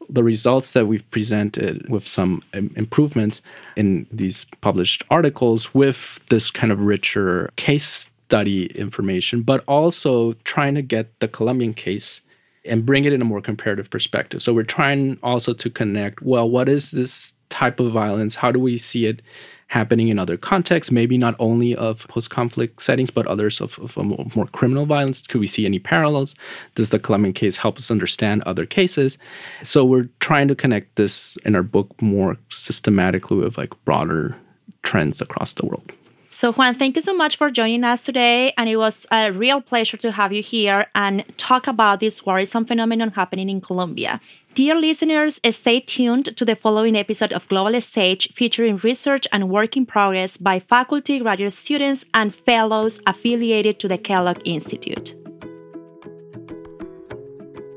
the 0.09 0.23
results 0.23 0.71
that 0.71 0.87
we've 0.87 1.11
presented 1.11 1.89
with 1.89 2.07
some 2.07 2.41
improvements 2.53 3.43
in 3.75 4.07
these 4.13 4.47
published 4.61 5.03
articles 5.11 5.75
with 5.75 6.21
this 6.29 6.53
kind 6.53 6.71
of 6.71 6.79
richer 6.79 7.51
case 7.57 8.09
study 8.27 8.67
information, 8.79 9.43
but 9.43 9.65
also 9.67 10.35
trying 10.45 10.77
to 10.77 10.83
get 10.83 11.19
the 11.19 11.27
Colombian 11.27 11.75
case 11.75 12.21
and 12.65 12.87
bring 12.87 13.05
it 13.05 13.13
in 13.13 13.21
a 13.21 13.25
more 13.25 13.41
comparative 13.41 13.91
perspective. 13.91 14.43
So 14.43 14.53
we're 14.53 14.63
trying 14.63 15.19
also 15.23 15.53
to 15.53 15.71
connect 15.71 16.23
well, 16.23 16.49
what 16.49 16.69
is 16.69 16.91
this 16.91 17.33
type 17.51 17.81
of 17.81 17.93
violence? 17.93 18.35
How 18.35 18.51
do 18.51 18.59
we 18.59 18.79
see 18.79 19.07
it 19.07 19.23
happening 19.69 20.09
in 20.09 20.19
other 20.19 20.37
contexts, 20.37 20.93
maybe 20.93 21.19
not 21.19 21.35
only 21.39 21.75
of 21.75 22.07
post 22.09 22.31
conflict 22.31 22.81
settings, 22.81 23.11
but 23.11 23.27
others 23.27 23.61
of, 23.61 23.79
of 23.79 23.97
more, 23.97 24.27
more 24.35 24.47
criminal 24.47 24.87
violence? 24.87 25.27
Could 25.27 25.41
we 25.41 25.47
see 25.47 25.67
any 25.67 25.79
parallels? 25.79 26.35
Does 26.75 26.91
the 26.91 26.99
Colombian 26.99 27.33
case 27.33 27.57
help 27.57 27.79
us 27.79 27.91
understand 27.91 28.43
other 28.43 28.67
cases? 28.67 29.19
So 29.63 29.85
we're 29.85 30.09
trying 30.21 30.49
to 30.49 30.55
connect 30.55 30.97
this 30.97 31.37
in 31.45 31.55
our 31.55 31.63
book 31.63 31.91
more 32.01 32.37
systematically 32.51 33.39
with 33.39 33.59
like 33.59 33.73
broader 33.85 34.37
trends 34.83 35.21
across 35.21 35.55
the 35.55 35.67
world. 35.67 35.93
So, 36.35 36.53
Juan, 36.53 36.75
thank 36.75 36.97
you 36.97 37.01
so 37.01 37.15
much 37.15 37.37
for 37.37 37.49
joining 37.49 37.85
us 37.85 38.01
today. 38.01 38.53
And 38.59 38.69
it 38.69 38.77
was 38.77 39.07
a 39.13 39.31
real 39.31 39.61
pleasure 39.61 39.97
to 39.99 40.11
have 40.11 40.33
you 40.33 40.43
here 40.43 40.89
and 40.93 41.25
talk 41.37 41.69
about 41.69 42.01
this 42.01 42.27
worrisome 42.27 42.65
phenomenon 42.65 43.11
happening 43.11 43.49
in 43.49 43.61
Colombia. 43.61 44.21
Dear 44.57 44.75
listeners, 44.75 45.39
stay 45.53 45.79
tuned 45.79 46.37
to 46.37 46.45
the 46.45 46.57
following 46.57 46.97
episode 46.97 47.33
of 47.33 47.47
Global 47.47 47.81
Stage 47.81 48.33
featuring 48.33 48.79
research 48.79 49.29
and 49.31 49.49
work 49.49 49.77
in 49.77 49.87
progress 49.87 50.37
by 50.37 50.59
faculty, 50.59 51.21
graduate 51.21 51.53
students, 51.53 52.05
and 52.15 52.35
fellows 52.35 53.01
affiliated 53.07 53.79
to 53.79 53.87
the 53.87 53.97
Kellogg 53.97 54.41
Institute. 54.45 55.15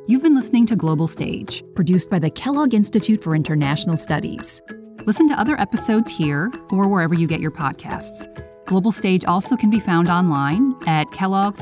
You've 0.07 0.23
been 0.23 0.35
listening 0.35 0.65
to 0.65 0.75
Global 0.75 1.07
Stage, 1.07 1.63
produced 1.75 2.09
by 2.09 2.17
the 2.17 2.31
Kellogg 2.31 2.73
Institute 2.73 3.23
for 3.23 3.35
International 3.35 3.95
Studies. 3.95 4.63
Listen 5.07 5.27
to 5.29 5.39
other 5.39 5.57
episodes 5.57 6.11
here 6.11 6.51
or 6.69 6.89
wherever 6.89 7.15
you 7.15 7.27
get 7.27 7.39
your 7.39 7.49
podcasts. 7.49 8.27
Global 8.65 8.91
Stage 8.91 9.23
also 9.23 9.55
can 9.55 9.69
be 9.69 9.79
found 9.79 10.09
online 10.09 10.75
at 10.85 11.09
kellogg.nd.edu 11.11 11.57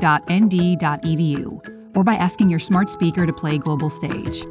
or 1.96 2.02
by 2.02 2.16
asking 2.16 2.50
your 2.50 2.58
smart 2.58 2.90
speaker 2.90 3.24
to 3.24 3.32
play 3.32 3.56
Global 3.56 3.88
Stage. 3.88 4.42